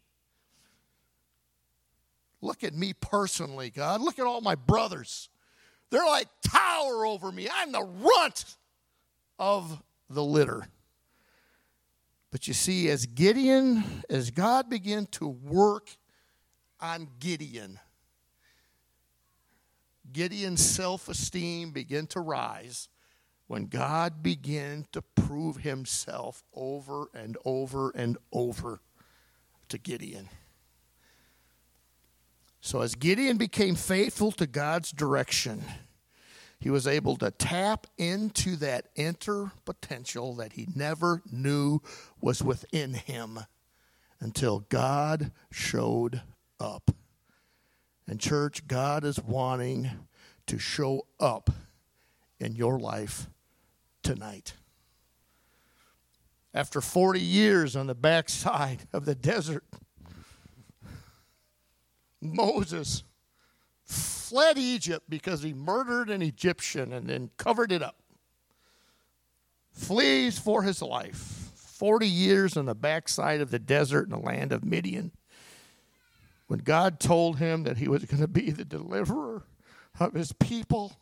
[2.40, 4.00] Look at me personally, God.
[4.00, 5.28] Look at all my brothers.
[5.90, 7.48] They're like tower over me.
[7.52, 8.44] I'm the runt
[9.38, 10.68] of the litter.
[12.30, 15.90] But you see, as Gideon, as God began to work
[16.80, 17.80] on Gideon,
[20.12, 22.88] Gideon's self esteem began to rise
[23.46, 28.80] when God began to prove himself over and over and over
[29.68, 30.28] to Gideon.
[32.60, 35.64] So, as Gideon became faithful to God's direction,
[36.60, 41.80] he was able to tap into that inner potential that he never knew
[42.20, 43.38] was within him
[44.20, 46.22] until God showed
[46.58, 46.90] up.
[48.08, 49.90] And, church, God is wanting
[50.46, 51.50] to show up
[52.40, 53.28] in your life
[54.02, 54.54] tonight.
[56.54, 59.64] After 40 years on the backside of the desert,
[62.20, 63.04] Moses
[63.84, 67.96] fled Egypt because he murdered an Egyptian and then covered it up.
[69.72, 71.16] Flees for his life.
[71.54, 75.12] 40 years on the backside of the desert in the land of Midian.
[76.48, 79.44] When God told him that he was going to be the deliverer
[80.00, 80.96] of his people,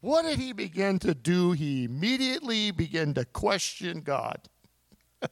[0.00, 1.52] what did he begin to do?
[1.52, 4.40] He immediately began to question God.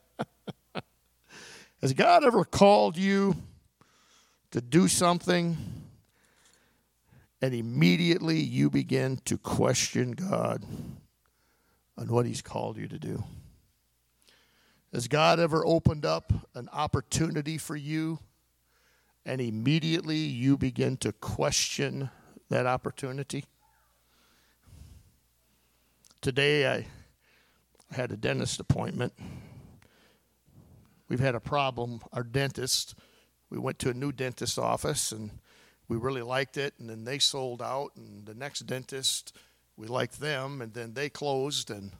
[1.80, 3.36] Has God ever called you
[4.50, 5.56] to do something
[7.40, 10.64] and immediately you begin to question God
[11.96, 13.22] on what He's called you to do?
[14.92, 18.18] Has God ever opened up an opportunity for you
[19.28, 22.08] and immediately you begin to question
[22.48, 23.44] that opportunity?
[26.22, 26.86] Today I,
[27.92, 29.12] had a dentist appointment.
[31.08, 32.00] We've had a problem.
[32.12, 32.94] Our dentist,
[33.50, 35.30] we went to a new dentist office and
[35.88, 39.34] we really liked it, and then they sold out, and the next dentist,
[39.74, 41.92] we liked them, and then they closed and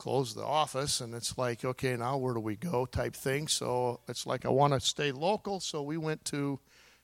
[0.00, 3.46] closed the office, and it's like, okay, now where do we go type thing.
[3.46, 6.58] So it's like I want to stay local, so we went to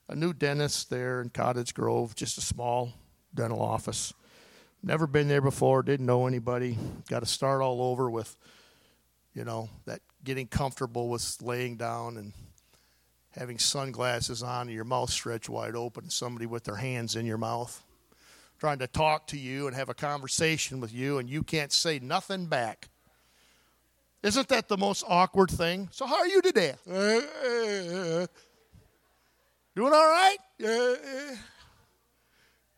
[0.09, 2.95] a new dentist there in Cottage Grove, just a small
[3.35, 4.15] dental office.
[4.83, 6.79] Never been there before, didn't know anybody.
[7.11, 8.35] Got to start all over with,
[9.35, 12.33] you know, that getting comfortable with laying down and
[13.33, 17.37] having sunglasses on and your mouth stretched wide open, somebody with their hands in your
[17.37, 17.85] mouth,
[18.59, 21.99] trying to talk to you and have a conversation with you, and you can't say
[21.99, 22.89] nothing back.
[24.23, 25.89] Isn't that the most awkward thing?
[25.93, 26.75] So, how are you today?
[26.87, 27.23] Doing
[29.77, 30.37] all right?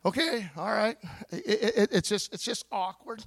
[0.05, 0.97] Okay, all right.
[1.31, 3.23] It, it, it's just it's just awkward.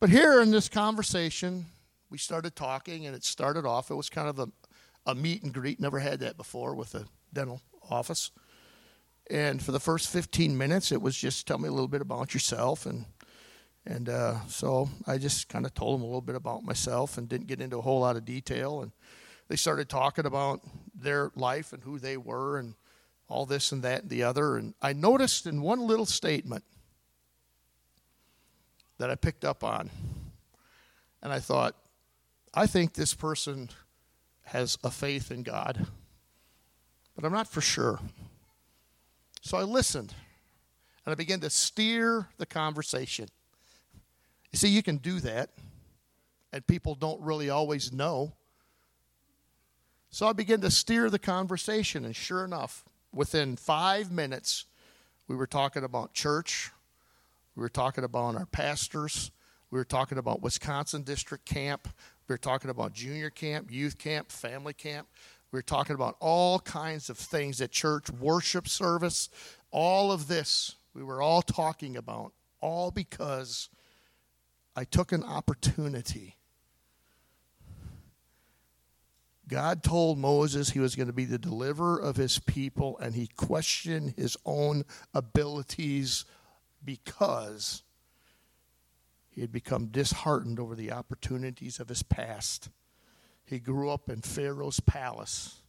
[0.00, 1.66] But here in this conversation,
[2.10, 3.90] we started talking, and it started off.
[3.90, 4.48] It was kind of a,
[5.06, 5.80] a meet and greet.
[5.80, 8.30] Never had that before with a dental office.
[9.30, 12.32] And for the first 15 minutes, it was just tell me a little bit about
[12.32, 12.86] yourself.
[12.86, 13.04] And,
[13.84, 17.28] and uh, so I just kind of told them a little bit about myself and
[17.28, 18.80] didn't get into a whole lot of detail.
[18.80, 18.92] And
[19.48, 20.60] they started talking about
[20.94, 22.74] their life and who they were and
[23.28, 24.56] all this and that and the other.
[24.56, 26.64] And I noticed in one little statement
[28.98, 29.90] that I picked up on,
[31.22, 31.76] and I thought,
[32.54, 33.68] I think this person
[34.44, 35.86] has a faith in God,
[37.14, 38.00] but I'm not for sure.
[39.48, 40.12] So I listened
[41.06, 43.30] and I began to steer the conversation.
[44.52, 45.48] You see, you can do that,
[46.52, 48.34] and people don't really always know.
[50.10, 54.66] So I began to steer the conversation, and sure enough, within five minutes,
[55.28, 56.70] we were talking about church,
[57.56, 59.30] we were talking about our pastors,
[59.70, 61.88] we were talking about Wisconsin District Camp,
[62.28, 65.08] we were talking about junior camp, youth camp, family camp.
[65.50, 69.30] We were talking about all kinds of things at church, worship service,
[69.70, 70.76] all of this.
[70.94, 73.70] We were all talking about, all because
[74.76, 76.36] I took an opportunity.
[79.48, 83.26] God told Moses he was going to be the deliverer of his people, and he
[83.28, 84.84] questioned his own
[85.14, 86.26] abilities
[86.84, 87.82] because
[89.30, 92.68] he had become disheartened over the opportunities of his past.
[93.48, 95.62] He grew up in Pharaoh's palace.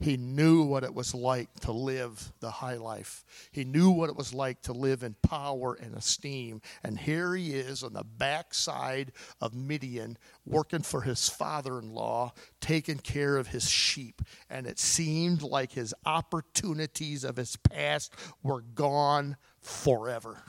[0.00, 3.22] He knew what it was like to live the high life.
[3.52, 6.62] He knew what it was like to live in power and esteem.
[6.82, 9.12] And here he is on the backside
[9.42, 10.16] of Midian,
[10.46, 14.22] working for his father in law, taking care of his sheep.
[14.48, 20.42] And it seemed like his opportunities of his past were gone forever.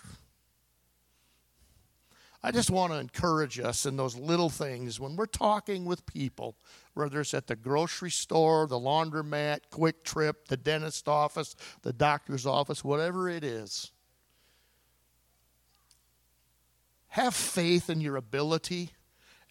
[2.43, 6.55] I just want to encourage us in those little things when we're talking with people,
[6.95, 12.47] whether it's at the grocery store, the laundromat, Kwik Trip, the dentist office, the doctor's
[12.47, 13.91] office, whatever it is.
[17.09, 18.91] Have faith in your ability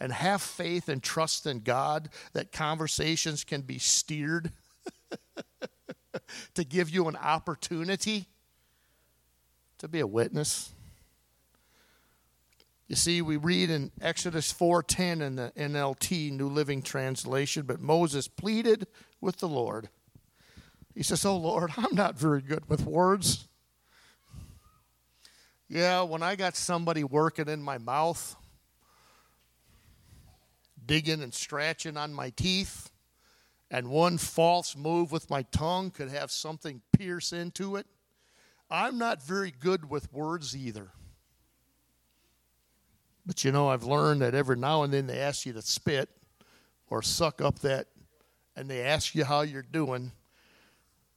[0.01, 4.51] and have faith and trust in God that conversations can be steered
[6.55, 8.27] to give you an opportunity
[9.79, 10.73] to be a witness.
[12.91, 18.27] You see, we read in Exodus 4:10 in the NLT New Living Translation, but Moses
[18.27, 18.89] pleaded
[19.21, 19.91] with the Lord.
[20.93, 23.47] He says, Oh Lord, I'm not very good with words.
[25.69, 28.35] Yeah, when I got somebody working in my mouth,
[30.85, 32.91] digging and scratching on my teeth,
[33.71, 37.87] and one false move with my tongue could have something pierce into it,
[38.69, 40.91] I'm not very good with words either.
[43.31, 46.09] But you know, I've learned that every now and then they ask you to spit
[46.89, 47.87] or suck up that,
[48.57, 50.11] and they ask you how you're doing,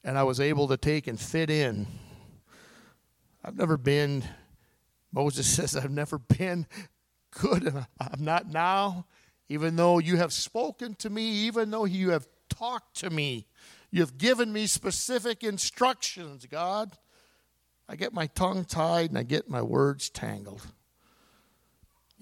[0.04, 1.88] and I was able to take and fit in.
[3.44, 4.24] I've never been
[5.12, 6.68] Moses says, I've never been
[7.32, 9.08] good, and I'm not now,
[9.50, 13.48] even though you have spoken to me, even though you have talked to me.
[13.90, 16.96] You've given me specific instructions, God.
[17.90, 20.62] I get my tongue tied and I get my words tangled.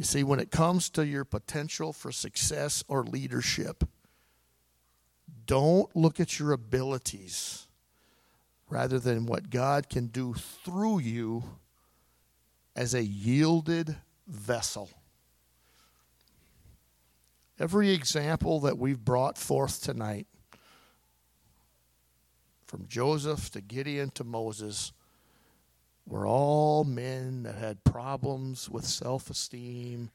[0.02, 3.84] You see, when it comes to your potential for success or leadership,
[5.46, 7.68] don't look at your abilities
[8.68, 11.44] rather than what God can do through you
[12.76, 13.96] as a yielded
[14.26, 14.90] vessel.
[17.60, 20.26] Every example that we've brought forth tonight,
[22.66, 24.94] from Joseph to Gideon to Moses,
[26.06, 30.12] were all men that had problems with self esteem.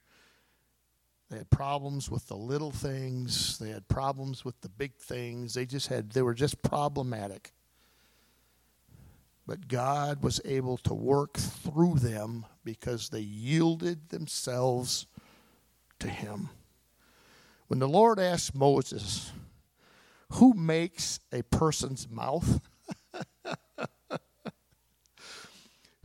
[1.30, 3.58] They had problems with the little things.
[3.58, 5.54] They had problems with the big things.
[5.54, 7.52] They just had, they were just problematic.
[9.46, 15.06] But God was able to work through them because they yielded themselves
[16.00, 16.50] to Him.
[17.68, 19.32] When the Lord asked Moses,
[20.32, 22.60] Who makes a person's mouth?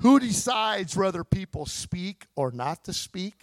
[0.02, 3.36] Who decides whether people speak or not to speak?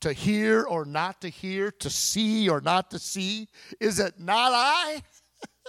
[0.00, 1.70] To hear or not to hear?
[1.72, 3.48] To see or not to see?
[3.78, 5.02] Is it not I?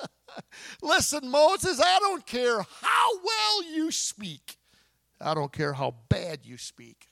[0.81, 4.55] Listen, Moses, I don't care how well you speak.
[5.19, 7.07] I don't care how bad you speak.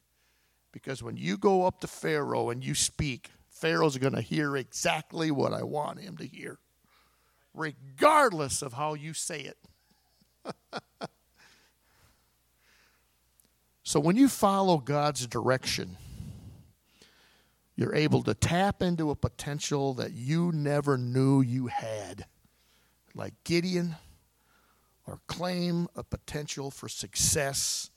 [0.71, 5.29] Because when you go up to Pharaoh and you speak, Pharaoh's going to hear exactly
[5.29, 6.59] what I want him to hear,
[7.53, 9.57] regardless of how you say it.
[13.89, 15.97] so when you follow God's direction,
[17.75, 22.27] you're able to tap into a potential that you never knew you had
[23.15, 23.95] like Gideon
[25.07, 27.89] or claim a potential for success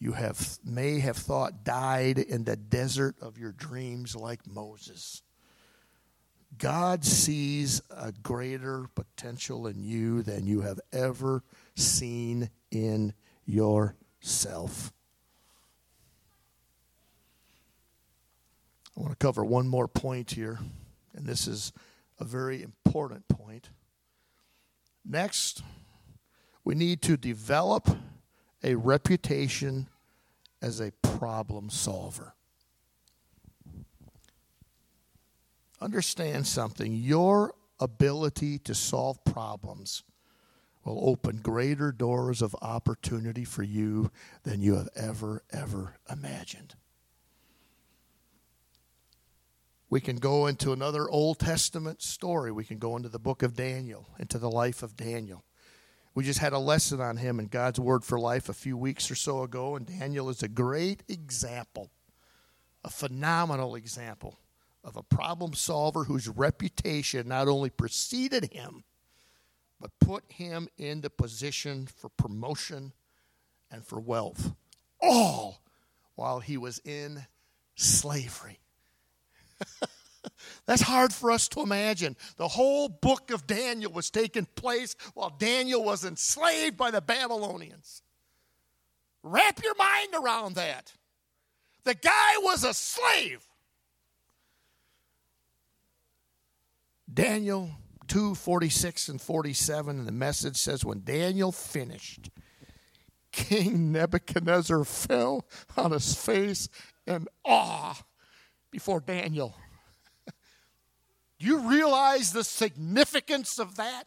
[0.00, 5.22] you have may have thought died in the desert of your dreams like Moses.
[6.58, 11.44] God sees a greater potential in you than you have ever
[11.76, 14.92] seen in yourself.
[18.96, 20.58] I want to cover one more point here,
[21.14, 21.72] and this is
[22.18, 23.68] a very important point.
[25.04, 25.62] Next,
[26.64, 27.88] we need to develop
[28.64, 29.88] a reputation
[30.62, 32.34] as a problem solver.
[35.80, 40.02] Understand something your ability to solve problems
[40.84, 44.10] will open greater doors of opportunity for you
[44.44, 46.74] than you have ever, ever imagined.
[49.88, 52.50] We can go into another Old Testament story.
[52.50, 55.44] We can go into the book of Daniel, into the life of Daniel.
[56.14, 59.10] We just had a lesson on him in God's Word for Life a few weeks
[59.10, 61.90] or so ago, and Daniel is a great example,
[62.82, 64.40] a phenomenal example
[64.82, 68.84] of a problem solver whose reputation not only preceded him,
[69.78, 72.92] but put him in the position for promotion
[73.70, 74.52] and for wealth,
[75.00, 75.62] all
[76.14, 77.26] while he was in
[77.74, 78.58] slavery.
[80.66, 82.16] That's hard for us to imagine.
[82.36, 88.02] The whole book of Daniel was taking place while Daniel was enslaved by the Babylonians.
[89.22, 90.92] Wrap your mind around that.
[91.84, 93.46] The guy was a slave.
[97.12, 97.70] Daniel
[98.08, 102.30] 2 46 and 47, and the message says, When Daniel finished,
[103.30, 105.46] King Nebuchadnezzar fell
[105.76, 106.68] on his face
[107.06, 108.02] in awe
[108.76, 109.54] before Daniel.
[110.26, 114.04] Do you realize the significance of that?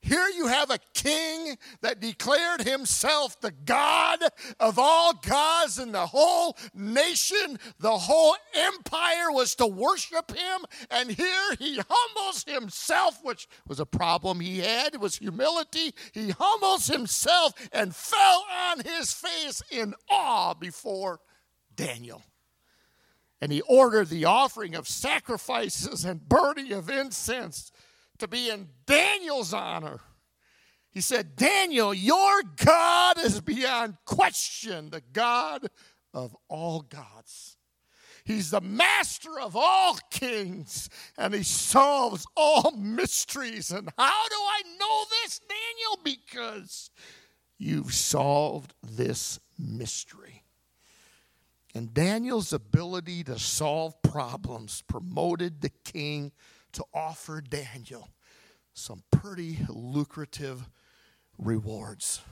[0.00, 4.20] Here you have a king that declared himself the God
[4.60, 10.60] of all gods, and the whole nation, the whole empire was to worship him.
[10.88, 15.92] And here he humbles himself, which was a problem he had, it was humility.
[16.12, 21.18] He humbles himself and fell on his face in awe before
[21.74, 22.22] Daniel
[23.40, 27.70] and he ordered the offering of sacrifices and burning of incense
[28.18, 30.00] to be in Daniel's honor.
[30.90, 35.68] He said, Daniel, your God is beyond question the God
[36.14, 37.58] of all gods.
[38.24, 43.70] He's the master of all kings and he solves all mysteries.
[43.70, 46.00] And how do I know this, Daniel?
[46.02, 46.90] Because
[47.58, 50.45] you've solved this mystery.
[51.76, 56.32] And Daniel's ability to solve problems promoted the king
[56.72, 58.08] to offer Daniel
[58.72, 60.70] some pretty lucrative
[61.36, 62.22] rewards.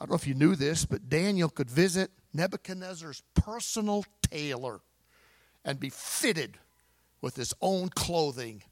[0.00, 4.80] I don't know if you knew this, but Daniel could visit Nebuchadnezzar's personal tailor
[5.66, 6.56] and be fitted
[7.20, 8.62] with his own clothing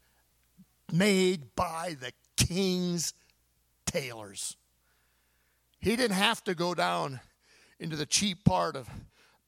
[0.91, 3.13] made by the king's
[3.85, 4.57] tailors.
[5.79, 7.21] He didn't have to go down
[7.81, 8.89] into the cheap part of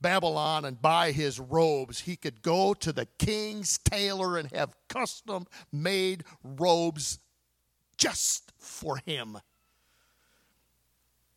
[0.01, 2.01] Babylon and buy his robes.
[2.01, 7.21] He could go to the king's tailor and have custom made robes
[7.97, 9.39] just for him.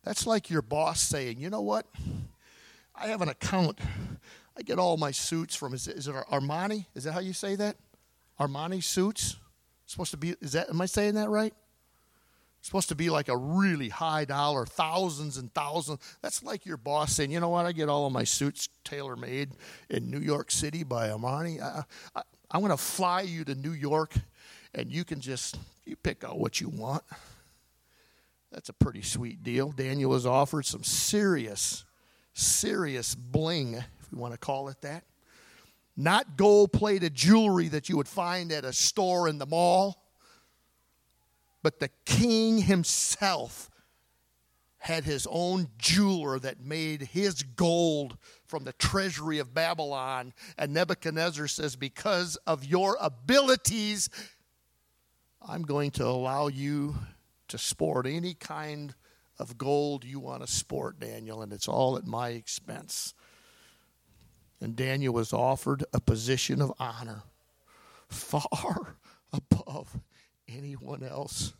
[0.02, 1.86] That's like your boss saying, you know what?
[2.94, 3.78] I have an account.
[4.58, 6.86] I get all my suits from, is it, is it Armani?
[6.94, 7.76] Is that how you say that?
[8.40, 9.36] Armani suits?
[9.86, 11.54] supposed to be, is that, am I saying that right?
[12.66, 16.00] Supposed to be like a really high dollar, thousands and thousands.
[16.20, 19.16] That's like your boss saying, you know what, I get all of my suits tailor
[19.16, 19.52] made
[19.88, 21.84] in New York City by Armani.
[22.50, 24.14] I'm going to fly you to New York
[24.74, 27.04] and you can just, you pick out what you want.
[28.52, 29.70] That's a pretty sweet deal.
[29.70, 31.84] Daniel was offered some serious,
[32.34, 35.04] serious bling, if we want to call it that.
[35.96, 40.02] Not gold plated jewelry that you would find at a store in the mall
[41.66, 43.68] but the king himself
[44.78, 50.32] had his own jeweler that made his gold from the treasury of Babylon.
[50.56, 54.08] And Nebuchadnezzar says, Because of your abilities,
[55.42, 56.94] I'm going to allow you
[57.48, 58.94] to sport any kind
[59.36, 63.12] of gold you want to sport, Daniel, and it's all at my expense.
[64.60, 67.24] And Daniel was offered a position of honor
[68.08, 68.98] far
[69.32, 69.98] above
[70.48, 71.54] anyone else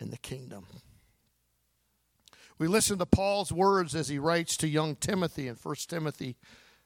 [0.00, 0.66] in the kingdom.
[2.58, 6.36] We listen to Paul's words as he writes to young Timothy in 1 Timothy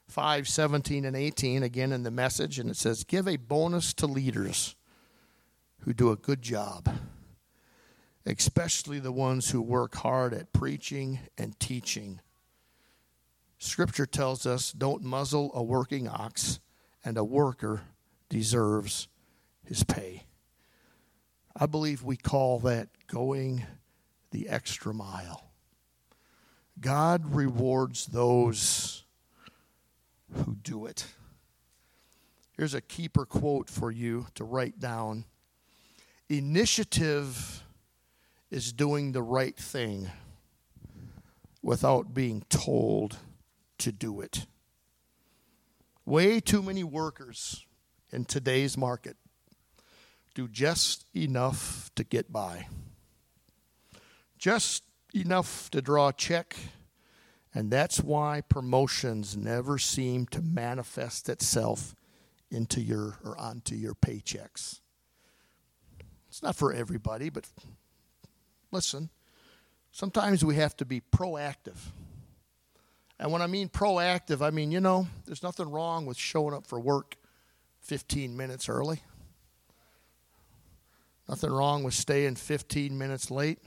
[0.07, 4.07] 5 17 and 18, again in the message, and it says, Give a bonus to
[4.07, 4.75] leaders
[5.79, 6.89] who do a good job,
[8.25, 12.19] especially the ones who work hard at preaching and teaching.
[13.57, 16.59] Scripture tells us, Don't muzzle a working ox,
[17.05, 17.81] and a worker
[18.27, 19.07] deserves
[19.63, 20.25] his pay.
[21.55, 23.65] I believe we call that going
[24.31, 25.51] the extra mile.
[26.79, 29.03] God rewards those
[30.33, 31.05] who do it.
[32.57, 35.25] Here's a keeper quote for you to write down
[36.29, 37.63] Initiative
[38.49, 40.09] is doing the right thing
[41.61, 43.17] without being told
[43.77, 44.45] to do it.
[46.05, 47.65] Way too many workers
[48.11, 49.17] in today's market
[50.33, 52.67] do just enough to get by,
[54.37, 56.55] just enough to draw a check.
[57.53, 61.95] And that's why promotions never seem to manifest itself
[62.49, 64.79] into your or onto your paychecks.
[66.29, 67.49] It's not for everybody, but
[68.71, 69.09] listen,
[69.91, 71.77] sometimes we have to be proactive.
[73.19, 76.65] And when I mean proactive, I mean, you know, there's nothing wrong with showing up
[76.65, 77.17] for work
[77.81, 79.01] 15 minutes early.
[81.31, 83.59] Nothing wrong with staying 15 minutes late.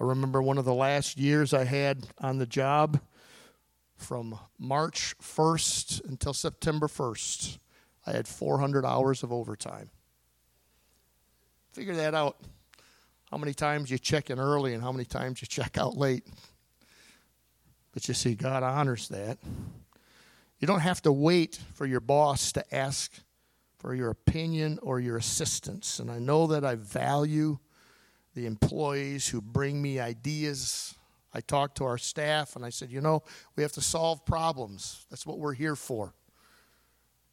[0.00, 3.02] I remember one of the last years I had on the job
[3.94, 7.58] from March 1st until September 1st.
[8.06, 9.90] I had 400 hours of overtime.
[11.74, 12.38] Figure that out.
[13.30, 16.26] How many times you check in early and how many times you check out late.
[17.92, 19.36] But you see, God honors that.
[20.60, 23.12] You don't have to wait for your boss to ask
[23.84, 25.98] for your opinion or your assistance.
[25.98, 27.58] And I know that I value
[28.34, 30.94] the employees who bring me ideas.
[31.34, 33.22] I talked to our staff and I said, you know,
[33.56, 35.04] we have to solve problems.
[35.10, 36.14] That's what we're here for.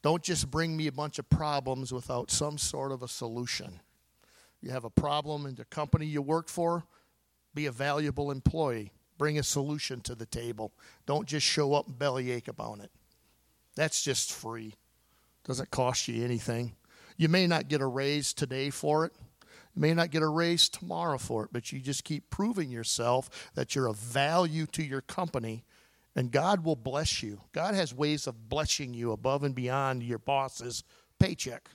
[0.02, 3.80] Don't just bring me a bunch of problems without some sort of a solution.
[4.60, 6.84] You have a problem in the company you work for,
[7.56, 8.92] be a valuable employee.
[9.18, 10.74] Bring a solution to the table.
[11.06, 12.92] Don't just show up and bellyache about it.
[13.78, 14.76] That's just free.
[15.44, 16.76] Doesn't cost you anything.
[17.18, 19.14] You may not get a raise today for it.
[19.76, 23.52] You may not get a raise tomorrow for it, but you just keep proving yourself
[23.56, 25.64] that you're of value to your company,
[26.16, 27.42] and God will bless you.
[27.54, 30.84] God has ways of blessing you above and beyond your boss's
[31.20, 31.70] paycheck.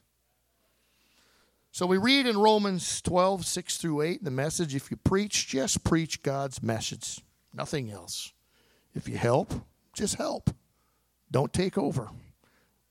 [1.72, 5.84] So we read in Romans 12, 6 through 8, the message if you preach, just
[5.84, 7.20] preach God's message,
[7.52, 8.32] nothing else.
[8.94, 9.52] If you help,
[9.92, 10.50] just help.
[11.30, 12.08] Don't take over.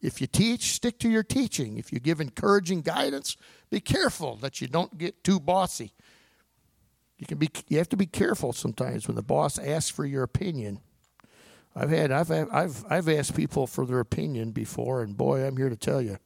[0.05, 1.77] If you teach, stick to your teaching.
[1.77, 3.37] If you give encouraging guidance,
[3.69, 5.93] be careful that you don't get too bossy.
[7.17, 10.23] You can be you have to be careful sometimes when the boss asks for your
[10.23, 10.79] opinion.
[11.75, 15.69] I've had I've I've I've asked people for their opinion before and boy, I'm here
[15.69, 16.17] to tell you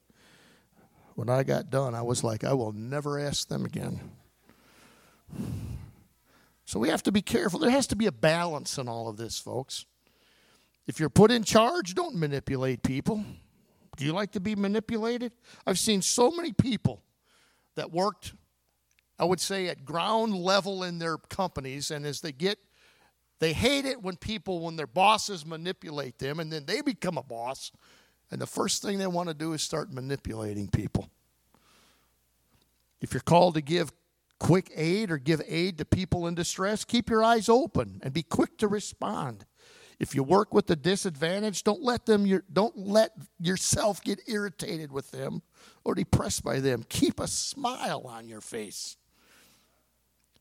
[1.14, 4.00] when I got done, I was like, I will never ask them again.
[6.64, 7.60] So we have to be careful.
[7.60, 9.86] There has to be a balance in all of this, folks.
[10.86, 13.24] If you're put in charge, don't manipulate people.
[13.96, 15.32] Do you like to be manipulated?
[15.66, 17.02] I've seen so many people
[17.74, 18.34] that worked,
[19.18, 22.58] I would say, at ground level in their companies, and as they get,
[23.38, 27.22] they hate it when people, when their bosses manipulate them, and then they become a
[27.22, 27.72] boss
[28.30, 31.08] and the first thing they want to do is start manipulating people.
[33.00, 33.92] If you're called to give
[34.38, 38.22] quick aid or give aid to people in distress, keep your eyes open and be
[38.22, 39.46] quick to respond.
[40.00, 45.10] If you work with the disadvantaged, don't let them don't let yourself get irritated with
[45.10, 45.42] them
[45.84, 46.84] or depressed by them.
[46.88, 48.96] Keep a smile on your face.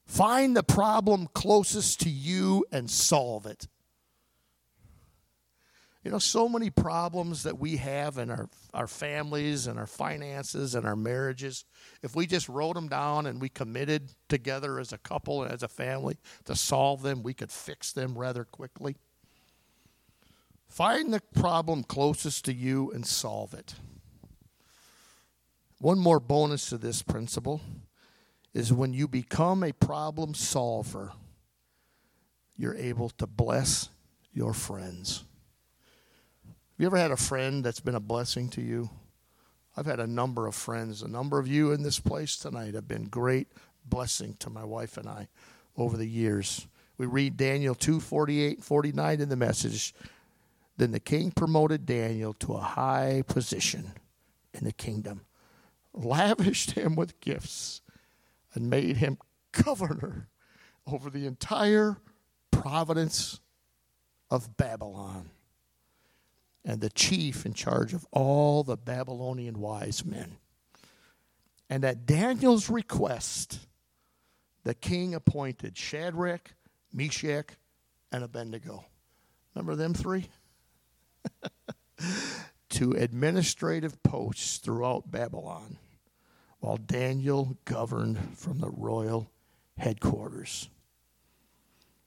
[0.05, 3.68] Find the problem closest to you and solve it.
[6.05, 10.74] You know, so many problems that we have in our, our families and our finances
[10.74, 11.66] and our marriages,
[12.01, 15.62] if we just wrote them down and we committed together as a couple and as
[15.62, 18.95] a family to solve them, we could fix them rather quickly.
[20.70, 23.74] Find the problem closest to you and solve it.
[25.80, 27.59] One more bonus to this principle
[28.53, 31.13] is when you become a problem solver,
[32.55, 33.89] you're able to bless
[34.32, 35.24] your friends
[36.45, 38.89] Have you ever had a friend that's been a blessing to you?
[39.76, 41.01] I've had a number of friends.
[41.01, 43.47] A number of you in this place tonight have been great
[43.86, 45.30] blessing to my wife and I
[45.78, 46.67] over the years.
[46.97, 49.93] We read Daniel 2 48 49 in the message.
[50.80, 53.91] Then the king promoted Daniel to a high position
[54.53, 55.25] in the kingdom,
[55.93, 57.82] lavished him with gifts,
[58.53, 59.17] and made him
[59.51, 60.30] governor
[60.88, 61.97] over the entire
[62.49, 63.41] province
[64.32, 65.32] of Babylon
[66.63, 70.38] and the chief in charge of all the Babylonian wise men.
[71.69, 73.67] And at Daniel's request,
[74.63, 76.53] the king appointed Shadrach,
[76.93, 77.57] Meshach,
[78.13, 78.86] and Abednego.
[79.53, 80.30] Remember them three?
[82.70, 85.78] to administrative posts throughout Babylon,
[86.59, 89.32] while Daniel governed from the royal
[89.78, 90.70] headquarters.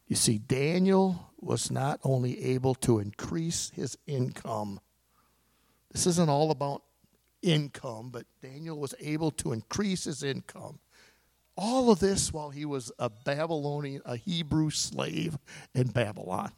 [0.06, 4.80] You see, Daniel was not only able to increase his income,
[5.92, 6.82] this isn't all about
[7.42, 10.78] income, but Daniel was able to increase his income.
[11.56, 15.36] All of this while he was a Babylonian, a Hebrew slave
[15.74, 16.52] in Babylon.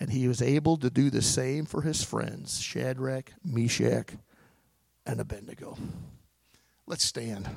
[0.00, 4.12] And he was able to do the same for his friends, Shadrach, Meshach,
[5.04, 5.76] and Abednego.
[6.86, 7.48] Let's stand.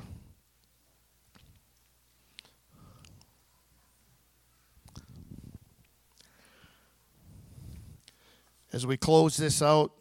[8.72, 9.92] as we close this out,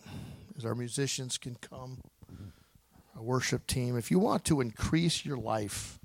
[0.58, 2.00] as our musicians can come,
[3.16, 6.00] our worship team, if you want to increase your life,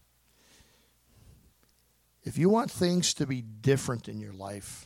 [2.24, 4.85] if you want things to be different in your life,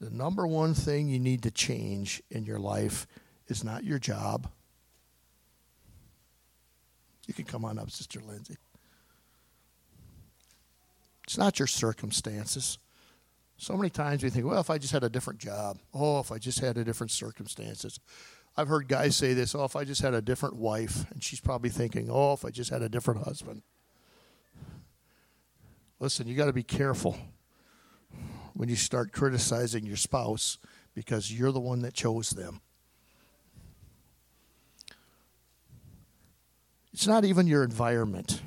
[0.00, 3.06] the number one thing you need to change in your life
[3.48, 4.50] is not your job.
[7.26, 8.56] You can come on up, Sister Lindsay.
[11.24, 12.78] It's not your circumstances.
[13.56, 16.32] So many times we think, well, if I just had a different job, oh, if
[16.32, 18.00] I just had a different circumstances.
[18.56, 21.40] I've heard guys say this, oh, if I just had a different wife, and she's
[21.40, 23.62] probably thinking, oh, if I just had a different husband.
[26.00, 27.16] Listen, you got to be careful
[28.60, 30.58] when you start criticizing your spouse
[30.94, 32.60] because you're the one that chose them.
[36.92, 38.42] It's not even your environment.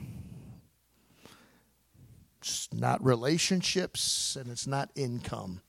[2.40, 5.62] It's not relationships and it's not income.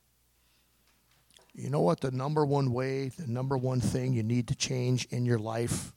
[1.54, 2.00] You know what?
[2.02, 5.94] The number one way, the number one thing you need to change in your life?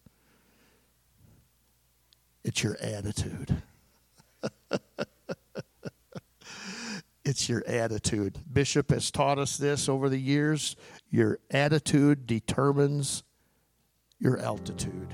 [2.45, 3.61] It's your attitude.
[7.27, 8.39] it's your attitude.
[8.51, 10.77] Bishop has taught us this over the years.
[11.11, 13.23] Your attitude determines
[14.17, 15.13] your altitude.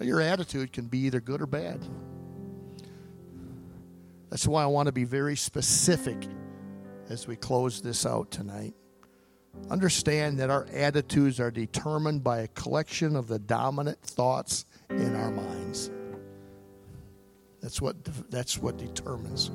[0.00, 1.80] Your attitude can be either good or bad.
[4.28, 6.28] That's why I want to be very specific
[7.08, 8.74] as we close this out tonight.
[9.70, 15.30] understand that our attitudes are determined by a collection of the dominant thoughts in our
[15.30, 15.90] minds.
[17.62, 19.50] That's what that's what determines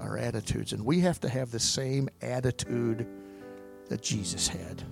[0.00, 3.06] our attitudes and we have to have the same attitude
[3.88, 4.82] that Jesus had.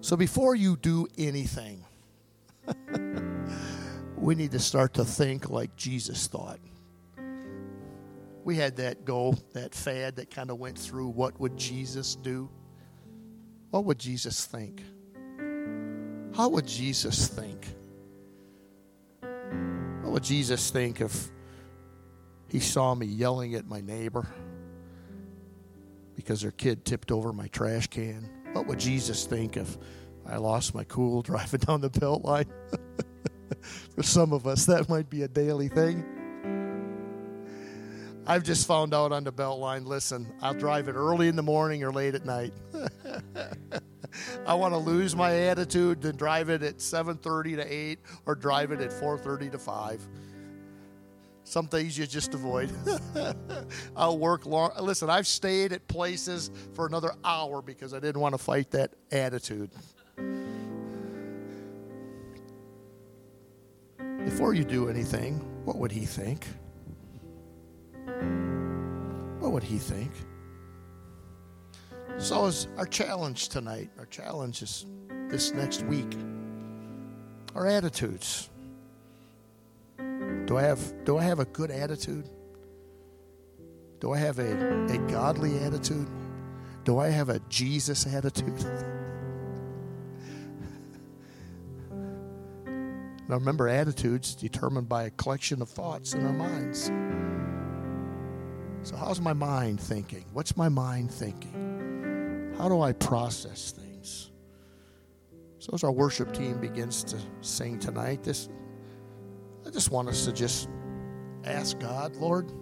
[0.00, 1.84] So before you do anything,
[4.16, 6.60] we need to start to think like Jesus thought.
[8.44, 12.48] We had that goal, that fad that kind of went through what would Jesus do?
[13.70, 14.82] What would Jesus think?
[16.36, 17.66] How would Jesus think?
[20.02, 21.30] What would Jesus think if
[22.48, 24.26] he saw me yelling at my neighbor
[26.14, 28.28] because their kid tipped over my trash can?
[28.52, 29.76] What would Jesus think if
[30.24, 32.46] I lost my cool driving down the belt line?
[33.94, 36.04] For some of us, that might be a daily thing.
[38.28, 41.44] I've just found out on the belt line listen, I'll drive it early in the
[41.44, 42.52] morning or late at night.
[44.46, 48.72] I want to lose my attitude than drive it at 7:30 to 8 or drive
[48.72, 50.08] it at 4:30 to 5.
[51.46, 52.72] Some things you just avoid.
[53.96, 54.72] I'll work long.
[54.80, 58.94] Listen, I've stayed at places for another hour because I didn't want to fight that
[59.12, 59.70] attitude.
[64.24, 65.34] Before you do anything,
[65.64, 66.48] what would he think?
[69.38, 70.10] What would he think?
[72.18, 73.90] So is our challenge tonight.
[74.00, 74.84] Our challenge is
[75.28, 76.12] this next week.
[77.54, 78.50] Our attitudes.
[80.46, 82.28] Do I have do I have a good attitude?
[83.98, 86.08] Do I have a, a godly attitude?
[86.84, 88.56] Do I have a Jesus attitude?
[93.28, 96.92] now remember attitudes determined by a collection of thoughts in our minds.
[98.88, 100.24] So how's my mind thinking?
[100.32, 102.54] What's my mind thinking?
[102.56, 104.30] How do I process things?
[105.58, 108.48] So as our worship team begins to sing tonight, this
[109.66, 110.68] I just want us to just
[111.44, 112.52] ask God, Lord,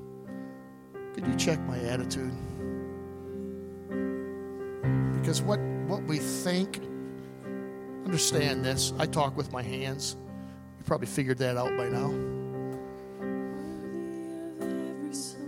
[1.13, 2.33] could you check my attitude?
[5.13, 6.81] Because what, what we think,
[8.07, 8.95] understand this.
[8.99, 10.17] I talk with my hands.
[10.79, 12.09] You probably figured that out by now.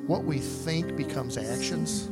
[0.07, 2.11] What we think becomes actions.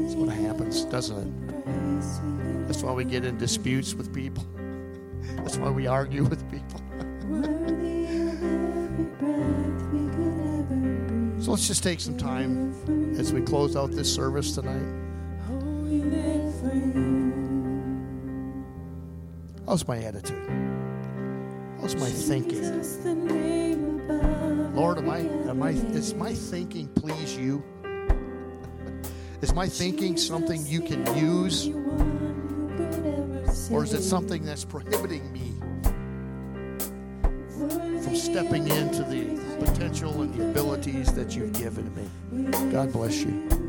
[0.00, 2.66] That's what happens, doesn't it?
[2.66, 4.44] That's why we get in disputes with people.
[5.36, 6.80] That's why we argue with people.
[11.42, 12.72] so let's just take some time
[13.18, 15.06] as we close out this service tonight.
[19.66, 20.48] How's my attitude?
[21.80, 22.62] How's my thinking?
[24.74, 27.62] Lord, am I am I is my thinking please you?
[29.40, 31.68] Is my thinking something you can use?
[33.70, 35.54] Or is it something that's prohibiting me
[38.02, 42.70] from stepping into the potential and the abilities that you've given me?
[42.70, 43.66] God bless you.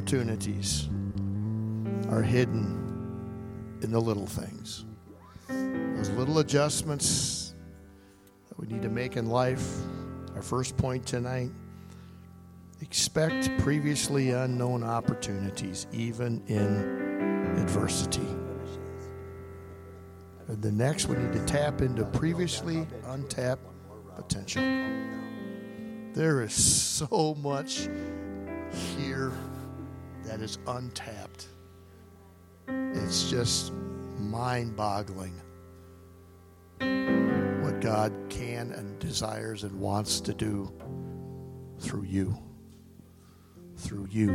[0.00, 0.88] Opportunities
[2.08, 4.86] are hidden in the little things.
[5.46, 7.54] Those little adjustments
[8.48, 9.62] that we need to make in life.
[10.34, 11.50] Our first point tonight
[12.80, 18.26] expect previously unknown opportunities, even in adversity.
[20.48, 23.66] And the next, we need to tap into previously untapped
[24.16, 24.62] potential.
[26.14, 27.90] There is so much
[28.96, 29.32] here
[30.30, 31.48] that is untapped.
[32.68, 33.72] It's just
[34.16, 35.34] mind boggling
[36.78, 40.70] what what God can and desires and wants to do
[41.78, 42.36] through you.
[43.76, 44.32] Through you.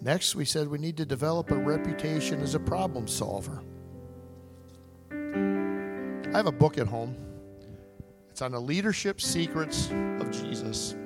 [0.00, 3.62] Next, we said we need to develop a reputation as a problem solver.
[5.12, 7.16] I have a book at home.
[8.28, 10.96] It's on the leadership secrets of Jesus,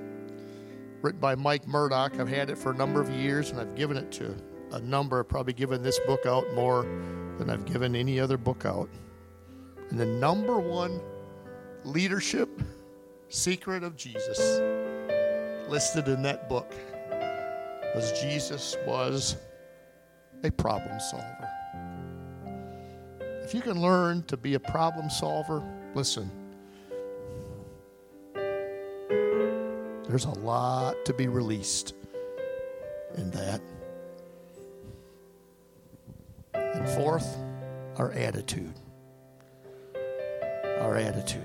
[1.02, 2.18] written by Mike Murdock.
[2.18, 4.34] I've had it for a number of years, and I've given it to
[4.72, 5.20] a number.
[5.20, 6.82] I've probably given this book out more
[7.38, 8.88] than I've given any other book out.
[9.90, 11.00] And the number one
[11.84, 12.48] leadership
[13.28, 14.38] secret of Jesus
[15.68, 16.74] listed in that book
[17.94, 19.36] was Jesus was
[20.44, 21.48] a problem solver.
[23.20, 25.62] If you can learn to be a problem solver,
[25.94, 26.30] listen,
[30.08, 31.94] there's a lot to be released
[33.16, 33.60] in that.
[36.54, 37.36] And fourth,
[37.96, 38.74] our attitude.
[40.80, 41.42] Our attitude.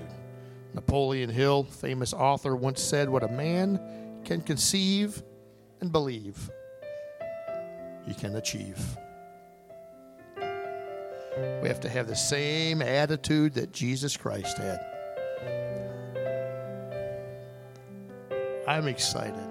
[0.74, 3.80] Napoleon Hill, famous author, once said, What a man
[4.24, 5.22] can conceive
[5.82, 6.50] and believe,
[8.08, 8.80] he can achieve.
[11.62, 14.80] We have to have the same attitude that Jesus Christ had.
[18.74, 19.48] I'm excited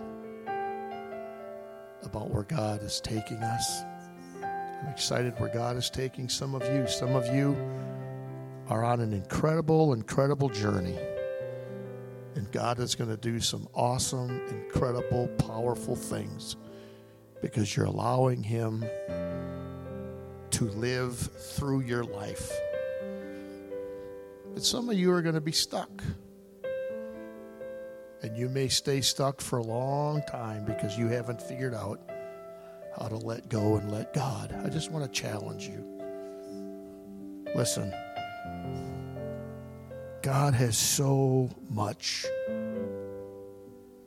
[2.02, 3.82] about where God is taking us.
[4.42, 6.88] I'm excited where God is taking some of you.
[6.88, 7.56] Some of you
[8.66, 10.98] are on an incredible, incredible journey.
[12.34, 16.56] And God is going to do some awesome, incredible, powerful things
[17.40, 18.84] because you're allowing Him
[20.50, 22.50] to live through your life.
[24.52, 26.02] But some of you are going to be stuck.
[28.22, 32.00] And you may stay stuck for a long time because you haven't figured out
[32.98, 34.54] how to let go and let God.
[34.64, 35.84] I just want to challenge you.
[37.54, 37.92] Listen,
[40.22, 42.26] God has so much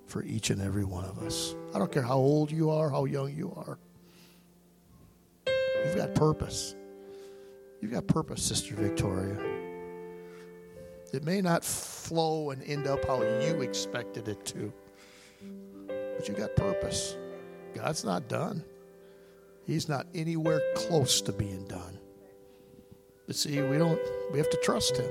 [0.07, 1.55] for each and every one of us.
[1.73, 3.77] I don't care how old you are, how young you are.
[5.85, 6.73] You've got purpose.
[7.81, 9.54] You've got purpose, Sister Victoria.
[11.15, 14.73] It may not flow and end up how you expected it to,
[15.87, 17.15] but you got purpose.
[17.73, 18.63] God's not done.
[19.65, 21.97] He's not anywhere close to being done.
[23.27, 23.99] But see, we don't
[24.31, 25.09] we have to trust him.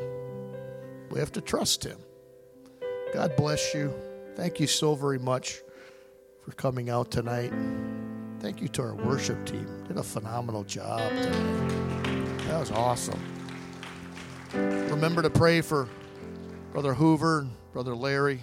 [1.11, 1.99] We have to trust him.
[3.13, 3.93] God bless you.
[4.37, 5.63] Thank you so very much
[6.43, 7.53] for coming out tonight.
[8.41, 9.85] Thank you to our worship team.
[9.89, 12.39] Did a phenomenal job tonight.
[12.49, 13.34] That was awesome.
[14.55, 15.89] Remember to pray for
[16.73, 18.41] Brother Hoover and Brother Larry.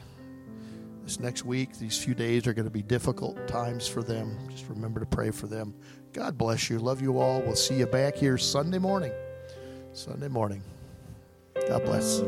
[1.04, 4.38] This next week, these few days are going to be difficult times for them.
[4.50, 5.74] Just remember to pray for them.
[6.14, 6.80] God bless you.
[6.80, 7.42] Love you all.
[7.42, 9.14] We'll see you back here Sunday morning.
[9.94, 10.62] Sunday morning.
[11.68, 12.22] God bless.